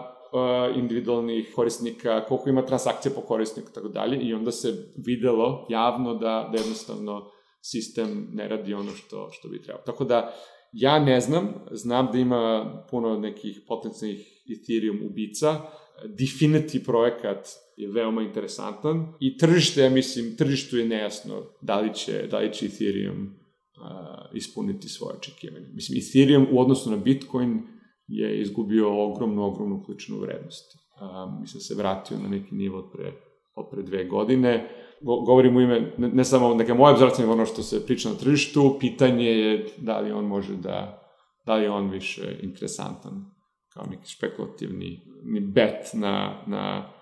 individualnih 0.76 1.52
korisnika, 1.56 2.26
koliko 2.26 2.50
ima 2.50 2.66
transakcija 2.66 3.12
po 3.16 3.22
korisniku, 3.22 3.72
tako 3.74 3.88
dalje, 3.88 4.18
i 4.22 4.34
onda 4.34 4.52
se 4.52 4.94
videlo 5.06 5.68
javno 5.70 6.14
da, 6.14 6.50
da 6.52 6.58
jednostavno 6.58 7.32
sistem 7.62 8.28
ne 8.34 8.48
radi 8.48 8.74
ono 8.74 8.92
što, 8.92 9.30
što 9.32 9.50
bi 9.50 9.62
trebao. 9.62 9.84
Tako 9.86 10.04
da, 10.04 10.34
ja 10.72 11.00
ne 11.00 11.22
znam, 11.22 11.54
znam 11.72 12.10
da 12.12 12.18
ima 12.18 12.74
puno 12.90 13.20
nekih 13.20 13.62
potencijalnih 13.68 14.28
Ethereum 14.50 15.00
ubica, 15.06 15.62
Definity 16.04 16.86
projekat 16.86 17.48
je 17.78 17.92
veoma 17.92 18.22
interesantan 18.22 19.14
i 19.20 19.38
tržište, 19.38 19.82
ja 19.82 19.90
mislim, 19.90 20.36
tržištu 20.38 20.78
je 20.78 20.86
nejasno 20.86 21.44
da 21.62 21.80
li 21.80 21.94
će, 21.94 22.28
da 22.32 22.40
li 22.40 22.54
će 22.54 22.66
Ethereum 22.66 23.22
uh, 23.22 24.36
ispuniti 24.36 24.90
svoje 24.90 25.18
očekivanje. 25.18 25.68
Mislim, 25.74 26.00
Ethereum 26.00 26.48
u 26.52 26.60
odnosu 26.60 26.92
na 26.92 26.98
Bitcoin 26.98 27.75
je 28.08 28.42
izgubio 28.42 29.06
ogromnu, 29.06 29.44
ogromnu 29.44 29.84
količinu 29.86 30.20
vrednosti. 30.20 30.78
Uh, 30.78 31.42
mislim, 31.42 31.62
se 31.62 31.76
vratio 31.76 32.18
na 32.18 32.30
neki 32.30 32.56
nivo 32.56 32.78
od 32.78 32.92
pre, 32.92 33.14
od 33.56 33.66
pre 33.72 33.84
dve 33.84 34.06
godine. 34.06 34.70
Go, 35.02 35.16
govorim 35.16 35.56
u 35.56 35.62
ime, 35.62 35.94
ne, 35.98 36.08
ne 36.08 36.24
samo 36.24 36.54
neke 36.54 36.74
moje 36.74 36.92
obziracije, 36.94 37.28
ono 37.28 37.46
što 37.46 37.64
se 37.64 37.86
priča 37.86 38.10
na 38.10 38.16
tržištu, 38.16 38.78
pitanje 38.80 39.26
je 39.26 39.68
da 39.78 40.00
li 40.00 40.12
on 40.12 40.26
može 40.26 40.56
da, 40.56 41.04
da 41.46 41.56
li 41.56 41.68
on 41.68 41.90
više 41.90 42.40
interesantan 42.42 43.36
kao 43.74 43.86
neki 43.90 44.10
špekulativni 44.10 45.02
ni 45.24 45.40
bet 45.40 45.94
na, 45.94 46.44
na, 46.48 46.94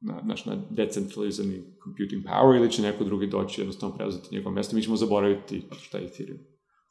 na, 0.00 0.22
naš, 0.24 0.44
na 0.44 0.56
decentralizani 0.70 1.62
computing 1.84 2.24
power 2.24 2.56
ili 2.56 2.70
će 2.70 2.82
neko 2.82 3.04
drugi 3.04 3.26
doći 3.26 3.60
jednostavno 3.60 3.96
preuzeti 3.96 4.34
njegovo 4.34 4.54
mesto. 4.54 4.76
Mi 4.76 4.82
ćemo 4.82 4.96
zaboraviti 4.96 5.62
šta 5.80 5.98
je 5.98 6.04
Ethereum. 6.04 6.38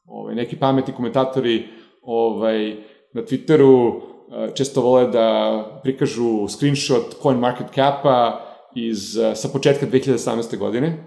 Ovaj, 0.06 0.36
neki 0.36 0.56
pametni 0.56 0.94
komentatori 0.94 1.68
ovaj, 2.02 2.78
na 3.18 3.24
Twitteru 3.26 4.02
eh, 4.32 4.56
često 4.56 4.82
vole 4.82 5.08
da 5.12 5.80
prikažu 5.84 6.48
screenshot 6.48 7.18
coin 7.22 7.40
market 7.40 7.68
capa 7.76 8.42
iz, 8.76 9.18
eh, 9.18 9.36
sa 9.36 9.50
početka 9.50 9.86
2018. 9.86 10.58
godine 10.58 10.98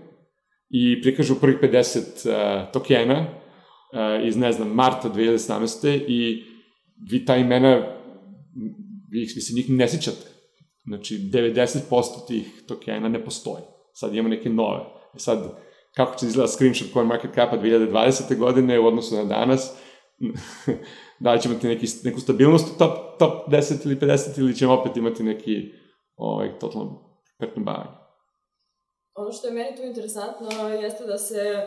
i 0.70 1.02
prikažu 1.02 1.40
prvih 1.40 1.56
50 1.62 1.98
uh, 1.98 2.34
eh, 2.34 2.72
tokena 2.72 3.26
iz, 4.24 4.36
ne 4.36 4.52
znam, 4.52 4.68
marta 4.68 5.08
2017. 5.08 6.04
i 6.08 6.44
vi 7.10 7.24
ta 7.24 7.36
imena 7.36 7.76
vi, 9.10 9.20
vi 9.20 9.40
se 9.40 9.54
njih 9.54 9.70
ne 9.70 9.88
sećate. 9.88 10.26
Znači, 10.84 11.18
90% 11.18 12.26
tih 12.26 12.62
tokena 12.68 13.08
ne 13.08 13.24
postoji. 13.24 13.64
Sad 13.94 14.14
imamo 14.14 14.28
neke 14.28 14.48
nove. 14.48 14.80
E 15.14 15.18
sad, 15.18 15.58
kako 15.94 16.18
će 16.18 16.26
izgleda 16.26 16.48
screenshot 16.48 16.92
coin 16.92 17.06
market 17.06 17.34
capa 17.34 17.58
2020. 17.58 18.38
godine 18.38 18.78
u 18.78 18.86
odnosu 18.86 19.16
na 19.16 19.24
danas, 19.24 19.74
da 21.20 21.32
li 21.32 21.40
ćemo 21.40 21.52
imati 21.52 21.68
neki, 21.68 21.86
neku 22.04 22.20
stabilnost 22.20 22.74
u 22.74 22.78
top, 22.78 23.18
top 23.18 23.48
10 23.48 23.86
ili 23.86 23.96
50 23.96 24.38
ili 24.38 24.56
ćemo 24.56 24.74
opet 24.74 24.96
imati 24.96 25.22
neki 25.22 25.72
ovaj, 26.16 26.58
totalno 26.58 27.18
perturbavanje. 27.38 27.90
Ono 29.14 29.32
što 29.32 29.46
je 29.46 29.52
meni 29.52 29.76
tu 29.76 29.82
interesantno 29.82 30.68
jeste 30.68 31.04
da 31.04 31.18
se 31.18 31.66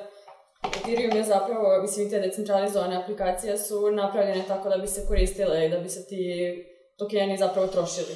Ethereum 0.78 1.18
je 1.18 1.24
zapravo, 1.24 1.82
mislim, 1.82 2.10
te 2.10 2.20
decentralizovane 2.20 2.96
aplikacije 2.96 3.58
su 3.58 3.92
napravljene 3.92 4.44
tako 4.48 4.70
da 4.70 4.78
bi 4.78 4.88
se 4.88 5.06
koristile 5.08 5.66
i 5.66 5.70
da 5.70 5.80
bi 5.80 5.90
se 5.90 6.08
ti 6.08 6.54
tokeni 6.98 7.38
zapravo 7.38 7.68
trošili. 7.68 8.16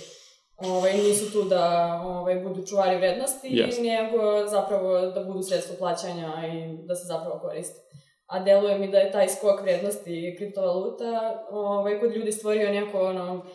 Ovaj, 0.57 0.93
nisu 0.93 1.31
tu 1.31 1.43
da 1.43 1.95
ovaj, 2.05 2.35
budu 2.35 2.65
čuvari 2.65 2.97
vrednosti, 2.97 3.47
yes. 3.47 3.81
nego 3.81 4.47
zapravo 4.47 5.01
da 5.01 5.23
budu 5.23 5.41
sredstvo 5.43 5.75
plaćanja 5.79 6.27
i 6.47 6.87
da 6.87 6.95
se 6.95 7.05
zapravo 7.07 7.39
koriste. 7.39 7.79
A 8.27 8.39
deluje 8.39 8.77
mi 8.79 8.91
da 8.91 8.97
je 8.97 9.11
taj 9.11 9.27
skok 9.27 9.61
vrednosti 9.61 10.35
kriptovaluta 10.37 11.43
ovaj, 11.49 11.99
kod 11.99 12.15
ljudi 12.15 12.31
stvorio 12.31 12.71
neko 12.71 12.99
ono, 12.99 13.45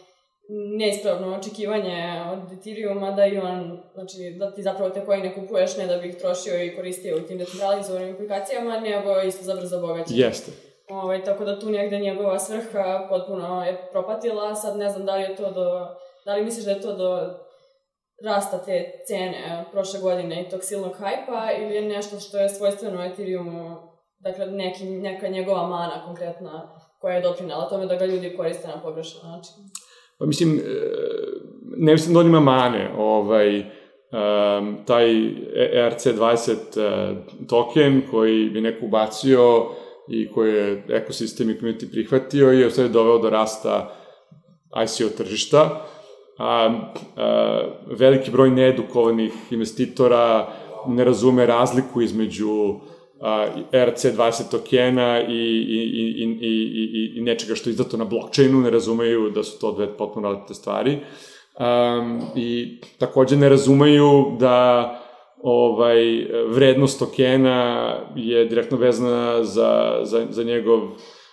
neispravno 0.79 1.37
očekivanje 1.37 2.23
od 2.33 2.53
Ethereuma 2.53 3.11
da 3.11 3.27
i 3.27 3.39
on, 3.39 3.83
znači 3.95 4.37
da 4.39 4.55
ti 4.55 4.63
zapravo 4.63 4.91
te 4.91 5.01
ne 5.01 5.35
kupuješ 5.35 5.77
ne 5.77 5.87
da 5.87 5.97
bi 5.97 6.09
ih 6.09 6.17
trošio 6.17 6.65
i 6.65 6.77
koristio 6.77 7.17
u 7.17 7.21
tim 7.21 7.39
decentralizovanim 7.39 8.15
aplikacijama, 8.15 8.81
nego 8.81 9.21
isto 9.21 9.45
za 9.45 9.55
brzo 9.55 9.81
bogaćenje. 9.81 10.21
Jeste. 10.21 10.53
Ovaj, 10.89 11.25
tako 11.25 11.45
da 11.45 11.61
tu 11.61 11.71
negde 11.71 11.99
njegova 11.99 12.39
svrha 12.39 13.07
potpuno 13.09 13.65
je 13.65 13.89
propatila, 13.93 14.55
sad 14.55 14.77
ne 14.77 14.89
znam 14.89 15.07
da 15.07 15.17
li 15.17 15.23
je 15.23 15.37
to 15.37 15.51
do, 15.51 15.87
da 16.25 16.35
li 16.35 16.45
misliš 16.45 16.65
da 16.65 16.71
je 16.71 16.81
to 16.81 16.97
do 16.97 17.35
rasta 18.25 18.59
te 18.65 19.03
cene 19.07 19.65
prošle 19.73 20.01
godine 20.01 20.43
i 20.43 20.49
tog 20.49 20.65
silnog 20.65 20.97
hajpa 20.97 21.51
ili 21.59 21.75
je 21.75 21.83
nešto 21.83 22.21
što 22.21 22.39
je 22.39 22.49
svojstveno 22.49 23.05
Ethereumu, 23.05 23.92
dakle 24.23 24.47
neki, 24.47 24.85
neka 24.85 25.29
njegova 25.29 25.69
mana 25.69 26.05
konkretna 26.07 26.69
koja 26.99 27.15
je 27.15 27.23
doprinala 27.23 27.69
tome 27.69 27.87
da 27.87 27.97
ga 27.97 28.05
ljudi 28.05 28.37
koriste 28.37 28.69
na 28.69 28.83
pogrešan 28.83 29.31
način? 29.31 29.55
Pa 30.19 30.27
mislim, 30.27 30.59
e, 30.59 30.63
ne 31.77 31.93
mislim 31.93 32.15
da 32.15 32.21
on 32.21 32.27
ima 32.27 32.41
mane, 32.41 32.91
ovaj, 32.99 33.59
um, 33.59 34.77
taj 34.87 35.07
ERC20 35.75 36.53
uh, 36.53 37.47
token 37.49 38.03
koji 38.11 38.51
bi 38.51 38.61
neko 38.61 38.87
ubacio 38.87 39.67
i 40.09 40.33
koji 40.33 40.55
je 40.55 40.85
ekosistem 40.89 41.51
i 41.51 41.55
community 41.55 41.91
prihvatio 41.91 42.51
je 42.51 42.71
sve 42.71 42.89
doveo 42.89 43.19
do 43.19 43.31
rasta 43.31 43.95
ICO 44.85 45.17
tržišta. 45.17 45.87
A, 46.39 46.71
a, 47.17 47.63
veliki 47.87 48.31
broj 48.31 48.51
needukovanih 48.51 49.33
investitora 49.51 50.49
ne 50.87 51.05
razume 51.05 51.47
razliku 51.47 52.03
između 52.03 52.81
RC20 53.23 54.51
tokena 54.51 55.23
i, 55.23 55.33
i, 55.33 55.81
i, 55.95 56.25
i, 56.41 56.53
i, 56.95 57.13
i 57.19 57.21
nečega 57.21 57.55
što 57.55 57.71
je 57.71 57.73
izdato 57.73 57.97
na 57.97 58.05
blockchainu, 58.05 58.61
ne 58.61 58.71
razumeju 58.71 59.31
da 59.31 59.43
su 59.43 59.61
to 59.61 59.73
dve 59.73 59.97
potpuno 59.97 60.29
različite 60.29 60.55
stvari. 60.55 60.99
Um, 61.59 62.23
I 62.37 62.79
takođe 62.99 63.37
ne 63.37 63.49
razumeju 63.49 64.37
da 64.41 64.89
ovaj, 65.43 66.27
vrednost 66.49 66.99
tokena 66.99 67.95
je 68.17 68.45
direktno 68.45 68.79
vezana 68.79 69.45
za, 69.45 70.01
za, 70.03 70.27
za, 70.31 70.43
njegov, 70.45 70.81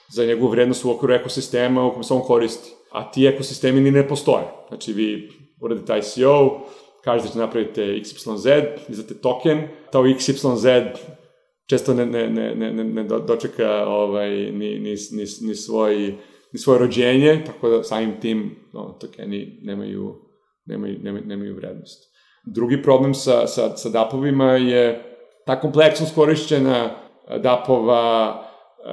za 0.10 0.25
njegovu 0.25 0.52
vrednost 0.52 0.86
u 0.86 0.91
okviru 0.91 1.13
ekosistema 1.13 1.86
u 1.86 1.89
kojem 1.89 2.04
se 2.04 2.13
on 2.13 2.21
koristi. 2.21 2.71
A 2.91 3.12
ti 3.12 3.25
ekosistemi 3.25 3.82
ni 3.82 3.91
ne 3.91 4.08
postoje. 4.08 4.45
Znači, 4.67 4.93
vi 4.93 5.30
uradite 5.62 5.99
ICO, 5.99 6.60
kažete 7.04 7.30
da 7.34 7.39
napravite 7.45 7.82
XYZ, 7.82 8.63
izdate 8.89 9.13
token, 9.13 9.67
ta 9.91 9.99
XYZ 9.99 10.82
često 11.69 11.93
ne, 11.93 12.05
ne, 12.05 12.29
ne, 12.29 12.55
ne, 12.55 12.84
ne 12.84 13.03
dočeka 13.03 13.86
ovaj, 13.88 14.29
ni, 14.29 14.79
ni, 14.79 14.95
ni, 15.12 15.25
ni, 15.41 15.55
svoj, 15.55 16.15
ni 16.53 16.60
svoje 16.60 16.79
rođenje, 16.79 17.43
tako 17.45 17.69
da 17.69 17.84
samim 17.84 18.19
tim 18.21 18.55
no, 18.73 18.97
tokeni 19.01 19.60
nemaju, 19.62 20.15
nemaju, 20.65 20.99
nemaju, 21.03 21.25
nemaju 21.25 21.55
vrednost. 21.55 22.10
Drugi 22.45 22.84
problem 22.84 23.13
sa, 23.13 23.47
sa, 23.47 23.77
sa 23.77 23.89
DAP-ovima 23.89 24.51
je 24.53 25.03
ta 25.45 25.60
kompleksnost 25.62 26.15
korišćena 26.15 26.89
DAP-ova, 27.43 28.45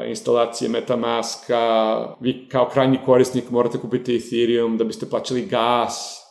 instalacije 0.08 0.70
Metamaska, 0.70 1.98
vi 2.20 2.48
kao 2.48 2.68
krajnji 2.72 2.98
korisnik 3.06 3.50
morate 3.50 3.78
kupiti 3.78 4.16
Ethereum 4.16 4.76
da 4.76 4.84
biste 4.84 5.06
plaćali 5.06 5.46
gas 5.46 6.22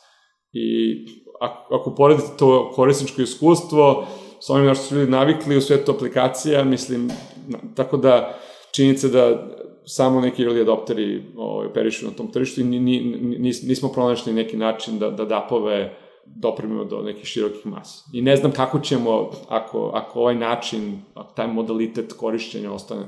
i 0.53 0.95
ako, 1.41 1.75
ako 1.75 1.95
poredite 1.95 2.27
to 2.39 2.71
korisničko 2.75 3.21
iskustvo, 3.21 4.07
sa 4.39 4.53
onim 4.53 4.65
na 4.65 4.75
što 4.75 4.83
su 4.83 4.95
ljudi 4.95 5.11
navikli 5.11 5.57
u 5.57 5.61
svetu 5.61 5.91
aplikacija, 5.91 6.63
mislim, 6.63 7.09
tako 7.75 7.97
da 7.97 8.39
činjenica 8.71 9.07
da 9.07 9.47
samo 9.85 10.21
neki 10.21 10.45
early 10.45 10.61
adopteri 10.61 11.23
ovaj, 11.37 11.67
operišu 11.67 12.05
na 12.05 12.11
tom 12.11 12.31
tržištu 12.31 12.61
i 12.61 12.63
ni, 12.63 12.79
ni, 12.79 12.99
nis, 13.39 13.63
nismo 13.63 13.89
pronašli 13.89 14.33
neki 14.33 14.57
način 14.57 14.99
da, 14.99 15.09
da 15.09 15.25
dapove 15.25 15.97
dopremimo 16.25 16.85
do 16.85 17.01
nekih 17.01 17.25
širokih 17.25 17.65
masa. 17.65 18.03
I 18.13 18.21
ne 18.21 18.35
znam 18.35 18.51
kako 18.51 18.79
ćemo, 18.79 19.31
ako, 19.49 19.91
ako 19.93 20.19
ovaj 20.19 20.35
način, 20.35 21.01
ako 21.13 21.33
taj 21.33 21.47
modalitet 21.47 22.13
korišćenja 22.13 22.71
ostane, 22.71 23.05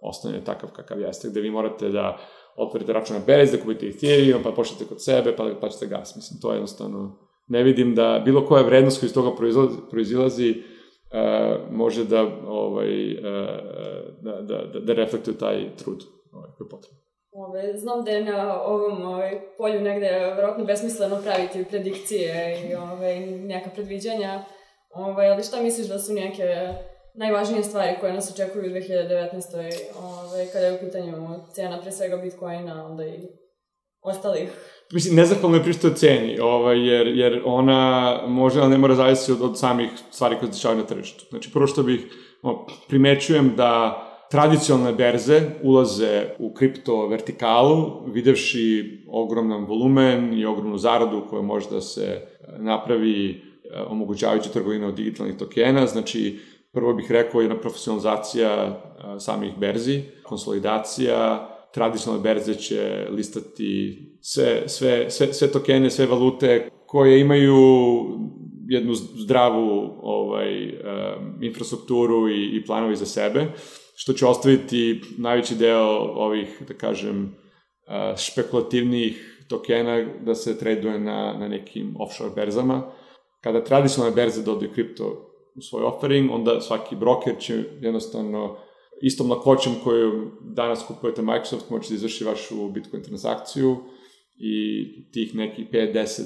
ostane 0.00 0.44
takav 0.44 0.70
kakav 0.70 1.00
jeste, 1.00 1.28
gde 1.28 1.40
vi 1.40 1.50
morate 1.50 1.88
da 1.88 2.18
otvorite 2.56 2.92
račun 2.92 3.16
na 3.16 3.22
Berez, 3.26 3.52
da 3.52 3.60
kupite 3.60 3.86
Ethereum, 3.86 4.42
pa 4.42 4.52
pošljete 4.52 4.84
kod 4.84 5.02
sebe, 5.02 5.36
pa 5.36 5.50
plaćate 5.60 5.86
gas. 5.86 6.16
Mislim, 6.16 6.40
to 6.40 6.50
je 6.50 6.56
jednostavno, 6.56 7.18
ne 7.48 7.62
vidim 7.62 7.94
da 7.94 8.22
bilo 8.24 8.46
koja 8.46 8.62
vrednost 8.62 9.00
koja 9.00 9.08
iz 9.08 9.14
toga 9.14 9.36
proizilazi, 9.36 9.76
proizilazi 9.90 10.62
uh, 11.10 11.70
može 11.70 12.04
da, 12.04 12.26
ovaj, 12.46 13.14
uh, 13.14 13.22
da, 14.20 14.40
da, 14.40 14.80
da, 14.80 14.92
reflektuje 14.92 15.38
taj 15.38 15.76
trud 15.76 16.02
ovaj, 16.32 16.50
koji 16.56 16.66
je 16.66 16.70
potrebno. 16.70 17.00
Ove, 17.32 17.78
znam 17.78 18.04
da 18.04 18.10
je 18.10 18.24
na 18.24 18.62
ovom 18.62 19.02
ovaj, 19.02 19.40
polju 19.58 19.80
negde 19.80 20.06
verovatno 20.36 20.64
besmisleno 20.64 21.22
praviti 21.22 21.64
predikcije 21.64 22.58
i 22.70 22.74
ove, 22.74 23.20
neka 23.26 23.70
predviđanja, 23.70 24.44
ovaj, 24.94 25.30
ali 25.30 25.42
šta 25.42 25.62
misliš 25.62 25.88
da 25.88 25.98
su 25.98 26.12
neke 26.12 26.74
najvažnije 27.14 27.62
stvari 27.62 27.96
koje 28.00 28.12
nas 28.12 28.30
očekuju 28.32 28.64
u 28.64 28.74
2019. 28.74 29.30
Ovaj, 30.02 30.46
kada 30.52 30.66
je 30.66 30.74
u 30.74 30.78
pitanju 30.80 31.12
cena 31.52 31.80
pre 31.82 31.92
svega 31.92 32.16
Bitcoina, 32.16 32.86
onda 32.86 33.04
i 33.04 33.28
ostalih 34.02 34.50
mislim, 34.92 35.16
nezahvalno 35.16 35.56
je 35.56 35.62
prišto 35.62 35.90
ceni, 35.90 36.38
ovaj, 36.38 36.86
jer, 36.88 37.06
jer 37.06 37.42
ona 37.44 38.20
može, 38.26 38.60
ali 38.60 38.70
ne 38.70 38.78
mora 38.78 38.94
zavisiti 38.94 39.32
od, 39.32 39.42
od 39.42 39.58
samih 39.58 39.90
stvari 40.10 40.36
koje 40.38 40.52
se 40.52 40.58
dešavaju 40.58 40.80
na 40.80 40.86
tržištu. 40.86 41.24
Znači, 41.30 41.52
prvo 41.52 41.66
što 41.66 41.82
bih, 41.82 42.00
o, 42.42 42.66
primećujem 42.88 43.52
da 43.56 44.06
tradicionalne 44.30 44.92
berze 44.92 45.40
ulaze 45.62 46.26
u 46.38 46.54
kripto 46.54 47.06
vertikalu, 47.06 48.02
videvši 48.06 48.98
ogroman 49.08 49.64
volumen 49.64 50.38
i 50.38 50.44
ogromnu 50.44 50.78
zaradu 50.78 51.24
koja 51.30 51.42
može 51.42 51.70
da 51.70 51.80
se 51.80 52.04
e, 52.04 52.26
napravi 52.58 53.30
e, 53.30 53.80
omogućavajući 53.88 54.52
trgovinu 54.52 54.88
od 54.88 54.94
digitalnih 54.94 55.36
tokena, 55.36 55.86
znači 55.86 56.38
prvo 56.72 56.94
bih 56.94 57.12
rekao 57.12 57.40
jedna 57.40 57.60
profesionalizacija 57.60 58.52
e, 58.54 59.20
samih 59.20 59.52
berzi, 59.58 60.02
konsolidacija, 60.22 61.48
tradicionalne 61.74 62.22
berze 62.22 62.54
će 62.54 63.06
listati 63.10 63.98
sve, 64.20 64.62
sve, 64.66 65.10
sve, 65.10 65.32
sve 65.32 65.52
tokene, 65.52 65.90
sve 65.90 66.06
valute 66.06 66.68
koje 66.86 67.20
imaju 67.20 67.56
jednu 68.68 68.94
zdravu 68.94 69.98
ovaj, 70.02 70.68
um, 70.68 71.42
infrastrukturu 71.42 72.28
i, 72.28 72.56
i 72.56 72.64
planovi 72.66 72.96
za 72.96 73.06
sebe, 73.06 73.46
što 73.96 74.12
će 74.12 74.26
ostaviti 74.26 75.00
najveći 75.18 75.54
deo 75.54 75.86
ovih, 76.14 76.62
da 76.68 76.74
kažem, 76.74 77.24
uh, 77.24 78.18
špekulativnih 78.18 79.44
tokena 79.48 80.06
da 80.22 80.34
se 80.34 80.58
traduje 80.58 80.98
na, 80.98 81.36
na 81.38 81.48
nekim 81.48 81.96
offshore 81.98 82.30
berzama. 82.36 82.92
Kada 83.40 83.64
tradicionalne 83.64 84.16
berze 84.16 84.42
dodaju 84.42 84.72
kripto 84.72 85.30
u 85.56 85.60
svoj 85.60 85.82
offering, 85.84 86.30
onda 86.30 86.60
svaki 86.60 86.96
broker 86.96 87.34
će 87.38 87.64
jednostavno 87.80 88.56
istom 89.02 89.30
lakoćem 89.30 89.72
koju 89.84 90.30
danas 90.42 90.84
kupujete 90.88 91.22
Microsoft, 91.22 91.70
možete 91.70 91.94
da 91.94 91.96
izvrši 91.96 92.24
vašu 92.24 92.68
Bitcoin 92.68 93.02
transakciju 93.02 93.76
i 94.36 94.84
tih 95.12 95.34
nekih 95.34 95.66
5-10 95.72 96.22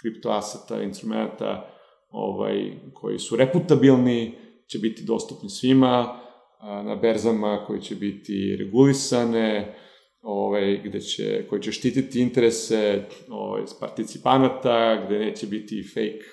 kriptoaseta, 0.00 0.82
instrumenta 0.82 1.74
ovaj, 2.10 2.72
koji 2.94 3.18
su 3.18 3.36
reputabilni, 3.36 4.34
će 4.66 4.78
biti 4.78 5.04
dostupni 5.04 5.50
svima, 5.50 6.20
na 6.62 6.96
berzama 6.96 7.64
koji 7.66 7.80
će 7.80 7.94
biti 7.94 8.56
regulisane, 8.58 9.74
ovaj, 10.20 10.80
gde 10.84 11.00
će, 11.00 11.46
koji 11.48 11.62
će 11.62 11.72
štititi 11.72 12.20
interese 12.20 13.04
ovaj, 13.30 13.62
participanata, 13.80 15.04
gde 15.06 15.18
neće 15.18 15.46
biti 15.46 15.82
fake 15.94 16.24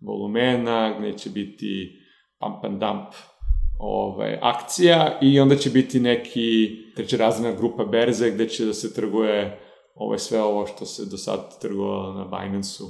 volumena, 0.00 0.98
gde 0.98 1.08
neće 1.08 1.30
biti 1.30 1.98
pump 2.40 2.64
and 2.64 2.80
dump 2.80 3.35
ovaj, 3.78 4.38
akcija 4.42 5.18
i 5.22 5.40
onda 5.40 5.56
će 5.56 5.70
biti 5.70 6.00
neki 6.00 6.76
treća 6.94 7.16
razredna 7.16 7.58
grupa 7.58 7.84
berze 7.84 8.30
gde 8.30 8.48
će 8.48 8.64
da 8.64 8.72
se 8.72 8.94
trguje 8.94 9.60
ovaj, 9.94 10.18
sve 10.18 10.42
ovo 10.42 10.66
što 10.66 10.86
se 10.86 11.06
do 11.10 11.16
sad 11.16 11.60
trgovalo 11.60 12.12
na 12.12 12.24
Binance-u 12.24 12.86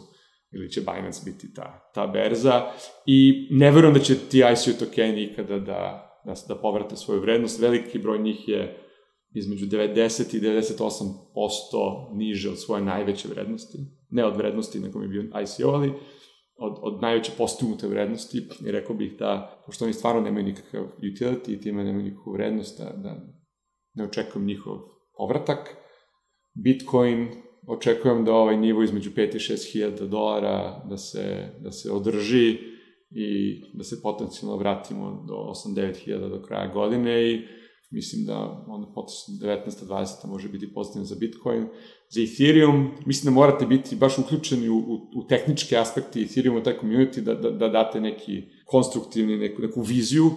ili 0.53 0.71
će 0.71 0.81
Binance 0.81 1.21
biti 1.25 1.55
ta, 1.55 1.91
ta 1.95 2.07
berza 2.07 2.67
i 3.07 3.49
ne 3.51 3.71
verujem 3.71 3.95
da 3.95 4.01
će 4.01 4.15
ti 4.15 4.39
ICO 4.39 4.85
tokeni 4.85 5.23
ikada 5.23 5.59
da, 5.59 6.21
da, 6.25 6.35
da 6.49 6.55
povrate 6.55 6.97
svoju 6.97 7.21
vrednost. 7.21 7.61
Veliki 7.61 7.99
broj 7.99 8.19
njih 8.19 8.49
je 8.49 8.83
između 9.35 9.67
90 9.67 10.37
i 10.37 10.41
98% 10.41 12.17
niže 12.17 12.51
od 12.51 12.61
svoje 12.61 12.83
najveće 12.83 13.29
vrednosti. 13.29 13.79
Ne 14.11 14.25
od 14.25 14.37
vrednosti, 14.37 14.81
nego 14.81 14.99
mi 14.99 15.09
bio 15.09 15.23
ICO, 15.23 15.69
ali 15.69 15.93
od, 16.57 16.79
od 16.83 17.03
najveće 17.03 17.33
postignute 17.39 17.87
vrednosti 17.87 18.39
i 18.67 18.71
rekao 18.71 18.97
bih 18.97 19.13
da, 19.19 19.63
pošto 19.67 19.85
oni 19.85 19.95
stvarno 19.95 20.21
nemaju 20.21 20.45
nikakav 20.45 20.87
utility 20.99 21.53
i 21.53 21.61
time 21.61 21.85
nemaju 21.85 22.05
nikakvu 22.05 22.33
vrednost, 22.33 22.79
da, 22.79 22.85
da 22.85 23.17
ne 23.95 24.05
očekujem 24.05 24.47
njihov 24.47 24.79
povratak. 25.19 25.77
Bitcoin, 26.55 27.29
očekujem 27.67 28.25
da 28.25 28.35
ovaj 28.35 28.57
nivo 28.57 28.83
između 28.83 29.11
5 29.11 29.37
i 29.37 29.39
6 29.39 29.73
hiljada 29.73 30.07
dolara 30.07 30.85
da 30.89 30.97
se, 30.97 31.53
da 31.61 31.73
se 31.73 31.91
održi 31.91 32.59
i 33.11 33.61
da 33.75 33.85
se 33.85 34.03
potencijalno 34.03 34.57
vratimo 34.57 35.25
do 35.29 35.35
8-9 35.35 35.95
hiljada 36.05 36.29
do 36.29 36.43
kraja 36.43 36.73
godine 36.73 37.33
i 37.33 37.43
mislim 37.91 38.27
da 38.27 38.65
onda 38.69 38.87
potencijalno 38.95 39.61
19-20 39.67 40.27
može 40.27 40.49
biti 40.49 40.75
pozitivno 40.75 41.05
za 41.05 41.15
Bitcoin. 41.15 41.67
Za 42.09 42.21
Ethereum, 42.21 42.91
mislim 43.07 43.35
da 43.35 43.41
morate 43.41 43.67
biti 43.67 43.97
baš 43.97 44.19
uključeni 44.19 44.69
u, 44.69 44.77
u, 44.77 44.95
u 45.15 45.27
tehničke 45.29 45.77
aspekte 45.77 46.21
Ethereum, 46.21 46.57
u 46.57 46.63
taj 46.63 46.79
community, 46.83 47.21
da, 47.21 47.35
da, 47.35 47.51
da 47.51 47.69
date 47.69 48.01
neki 48.01 48.43
konstruktivni, 48.65 49.37
neku, 49.37 49.63
neku 49.63 49.83
viziju. 49.83 50.31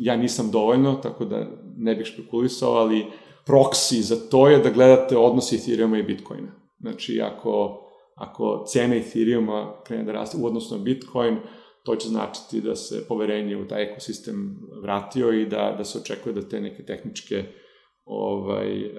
Ja 0.00 0.16
nisam 0.16 0.50
dovoljno, 0.50 0.94
tako 0.94 1.24
da 1.24 1.50
ne 1.76 1.94
bih 1.94 2.06
špekulisao, 2.06 2.72
ali 2.72 3.06
proksi 3.46 4.02
za 4.02 4.16
to 4.16 4.48
je 4.48 4.58
da 4.58 4.70
gledate 4.70 5.16
odnos 5.16 5.52
Ethereuma 5.52 5.98
i 5.98 6.02
Bitcoina. 6.02 6.52
Znači, 6.80 7.20
ako, 7.20 7.82
ako 8.14 8.64
cena 8.66 8.96
Ethereuma 8.96 9.74
krene 9.86 10.04
da 10.04 10.12
raste 10.12 10.36
u 10.36 10.46
odnosu 10.46 10.76
na 10.78 10.84
Bitcoin, 10.84 11.36
to 11.84 11.96
će 11.96 12.08
značiti 12.08 12.60
da 12.60 12.76
se 12.76 13.04
poverenje 13.08 13.56
u 13.56 13.68
taj 13.68 13.82
ekosistem 13.82 14.58
vratio 14.82 15.32
i 15.32 15.46
da, 15.46 15.74
da 15.78 15.84
se 15.84 15.98
očekuje 15.98 16.32
da 16.32 16.48
te 16.48 16.60
neke 16.60 16.84
tehničke 16.84 17.44
ovaj, 18.04 18.80
e, 18.80 18.90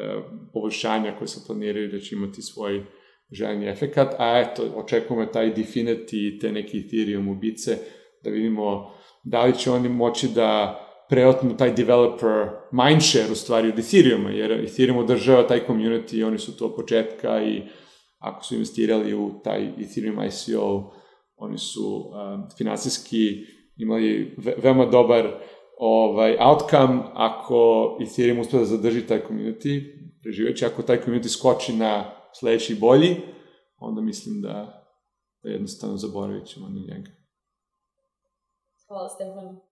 poboljšanja 0.53 1.15
koje 1.17 1.27
se 1.27 1.43
planiraju 1.47 1.91
da 1.91 1.99
će 1.99 2.15
imati 2.15 2.41
svoj 2.41 2.85
željeni 3.31 3.69
efekat, 3.69 4.15
a 4.19 4.39
eto, 4.39 4.63
očekujemo 4.75 5.25
taj 5.25 5.53
Definity 5.55 6.35
i 6.35 6.39
te 6.39 6.51
neke 6.51 6.77
Ethereum 6.77 7.27
ubice, 7.27 7.77
da 8.23 8.29
vidimo 8.29 8.93
da 9.23 9.45
li 9.45 9.57
će 9.57 9.71
oni 9.71 9.89
moći 9.89 10.27
da 10.27 10.79
preotmu 11.09 11.57
taj 11.57 11.73
developer 11.73 12.47
mindshare 12.71 13.31
u 13.31 13.35
stvari 13.35 13.67
od 13.67 13.79
Ethereuma, 13.79 14.29
jer 14.29 14.51
Ethereum 14.51 14.97
održava 14.97 15.47
taj 15.47 15.67
community 15.67 16.15
i 16.17 16.23
oni 16.23 16.37
su 16.37 16.57
to 16.57 16.65
od 16.65 16.75
početka 16.75 17.43
i 17.43 17.61
ako 18.19 18.43
su 18.43 18.53
investirali 18.55 19.13
u 19.13 19.41
taj 19.43 19.67
Ethereum 19.67 20.17
ICO, 20.23 20.93
oni 21.35 21.57
su 21.57 21.97
um, 21.97 22.49
finansijski 22.57 23.45
imali 23.77 24.35
ve 24.37 24.55
veoma 24.63 24.85
dobar 24.85 25.39
ovaj, 25.77 26.37
outcome 26.39 27.03
ako 27.13 27.97
Ethereum 28.01 28.39
uspe 28.39 28.57
da 28.57 28.65
zadrži 28.65 29.07
taj 29.07 29.21
community, 29.29 29.81
preživeći, 30.21 30.65
ako 30.65 30.81
taj 30.81 31.01
community 31.05 31.27
skoči 31.27 31.73
na 31.73 32.11
sledeći 32.33 32.75
bolji, 32.75 33.15
onda 33.77 34.01
mislim 34.01 34.41
da, 34.41 34.83
da 35.43 35.49
jednostavno 35.49 35.97
zaboravit 35.97 36.45
ćemo 36.45 36.69
na 36.69 36.79
njega. 36.79 37.11
Hvala 38.87 39.09
Stefano. 39.09 39.65